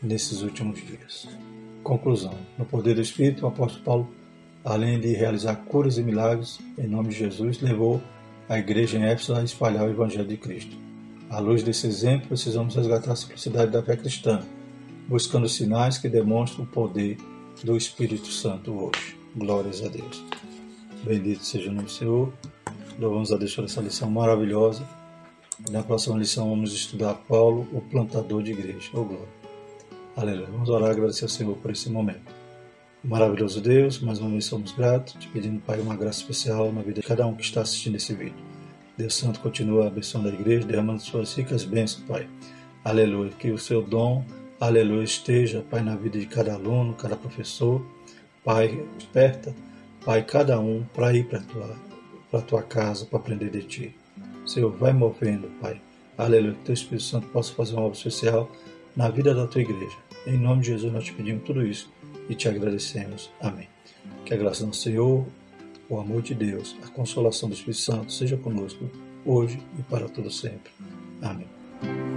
nesses 0.00 0.42
últimos 0.42 0.80
dias. 0.80 1.28
Conclusão: 1.82 2.34
no 2.56 2.64
poder 2.64 2.94
do 2.94 3.00
Espírito, 3.00 3.44
o 3.44 3.48
apóstolo 3.48 3.84
Paulo, 3.84 4.08
além 4.64 5.00
de 5.00 5.12
realizar 5.12 5.56
curas 5.56 5.98
e 5.98 6.02
milagres 6.02 6.60
em 6.78 6.86
nome 6.86 7.08
de 7.08 7.16
Jesus, 7.16 7.60
levou 7.60 8.00
a 8.48 8.58
igreja 8.58 8.98
em 8.98 9.04
Éfeso 9.04 9.34
a 9.34 9.42
espalhar 9.42 9.84
o 9.86 9.90
Evangelho 9.90 10.28
de 10.28 10.36
Cristo. 10.36 10.76
À 11.28 11.40
luz 11.40 11.62
desse 11.62 11.86
exemplo, 11.86 12.28
precisamos 12.28 12.76
resgatar 12.76 13.12
a 13.12 13.16
simplicidade 13.16 13.72
da 13.72 13.82
fé 13.82 13.96
cristã, 13.96 14.42
buscando 15.08 15.48
sinais 15.48 15.98
que 15.98 16.08
demonstram 16.08 16.64
o 16.64 16.66
poder 16.66 17.18
do 17.62 17.76
Espírito 17.76 18.28
Santo 18.28 18.72
hoje. 18.72 19.18
Glórias 19.36 19.82
a 19.82 19.88
Deus. 19.88 20.24
Bendito 21.04 21.44
seja 21.44 21.70
o 21.70 21.72
nome 21.72 21.86
do 21.86 21.90
Senhor. 21.90 22.32
Louvamos 22.98 23.32
a 23.32 23.36
Deus 23.36 23.54
por 23.54 23.64
essa 23.64 23.80
lição 23.80 24.10
maravilhosa. 24.10 24.86
Na 25.70 25.82
próxima 25.82 26.18
lição 26.18 26.50
vamos 26.50 26.72
estudar 26.72 27.14
Paulo, 27.14 27.66
o 27.72 27.80
plantador 27.80 28.42
de 28.42 28.52
igreja. 28.52 28.90
Oh, 28.92 29.04
glória. 29.04 29.28
Aleluia. 30.16 30.48
Vamos 30.50 30.68
orar 30.68 30.88
e 30.88 30.92
agradecer 30.92 31.24
ao 31.24 31.28
Senhor 31.28 31.56
por 31.56 31.70
esse 31.70 31.88
momento. 31.90 32.42
Maravilhoso 33.02 33.60
Deus, 33.60 33.98
mais 33.98 34.20
uma 34.20 34.30
vez 34.30 34.44
somos 34.44 34.70
gratos, 34.70 35.14
te 35.14 35.26
pedindo, 35.28 35.60
Pai, 35.60 35.80
uma 35.80 35.96
graça 35.96 36.20
especial 36.20 36.70
na 36.72 36.82
vida 36.82 37.00
de 37.00 37.06
cada 37.06 37.26
um 37.26 37.34
que 37.34 37.42
está 37.42 37.60
assistindo 37.60 37.96
esse 37.96 38.14
vídeo. 38.14 38.36
Deus 38.96 39.14
Santo 39.14 39.40
continua 39.40 39.88
abençoando 39.88 40.28
a 40.28 40.32
igreja, 40.32 40.66
derramando 40.66 41.02
suas 41.02 41.34
ricas 41.34 41.64
bênçãos, 41.64 42.04
Pai. 42.06 42.28
Aleluia. 42.84 43.32
Que 43.32 43.50
o 43.50 43.58
seu 43.58 43.82
dom, 43.82 44.24
aleluia, 44.66 45.02
esteja, 45.02 45.64
Pai, 45.68 45.82
na 45.82 45.96
vida 45.96 46.18
de 46.18 46.26
cada 46.26 46.54
aluno, 46.54 46.94
cada 46.94 47.16
professor. 47.16 47.84
Pai, 48.44 48.84
desperta, 48.96 49.54
Pai, 50.04 50.22
cada 50.22 50.58
um 50.60 50.84
para 50.94 51.12
ir 51.12 51.24
para 51.26 51.38
a 51.38 51.42
tua, 51.42 52.42
tua 52.42 52.62
casa, 52.62 53.04
para 53.06 53.18
aprender 53.18 53.50
de 53.50 53.62
Ti. 53.62 53.96
Senhor, 54.46 54.70
vai 54.70 54.92
movendo, 54.92 55.48
Pai. 55.60 55.80
Aleluia. 56.16 56.54
Que 56.54 56.60
teu 56.66 56.74
Espírito 56.74 57.02
Santo 57.02 57.26
possa 57.28 57.52
fazer 57.54 57.74
uma 57.74 57.82
obra 57.82 57.96
especial 57.96 58.50
na 58.94 59.08
vida 59.08 59.34
da 59.34 59.46
tua 59.46 59.62
igreja. 59.62 59.96
Em 60.26 60.38
nome 60.38 60.62
de 60.62 60.68
Jesus 60.68 60.92
nós 60.92 61.04
te 61.04 61.12
pedimos 61.12 61.44
tudo 61.44 61.66
isso 61.66 61.90
e 62.28 62.34
te 62.34 62.48
agradecemos. 62.48 63.30
Amém. 63.40 63.68
Que 64.24 64.34
a 64.34 64.36
graça 64.36 64.64
do 64.64 64.74
Senhor, 64.74 65.26
o 65.88 65.98
amor 65.98 66.22
de 66.22 66.34
Deus, 66.34 66.76
a 66.84 66.88
consolação 66.88 67.48
do 67.48 67.54
Espírito 67.54 67.80
Santo 67.80 68.12
seja 68.12 68.36
conosco 68.36 68.88
hoje 69.24 69.60
e 69.78 69.82
para 69.82 70.08
todo 70.08 70.30
sempre. 70.30 70.70
Amém. 71.20 72.11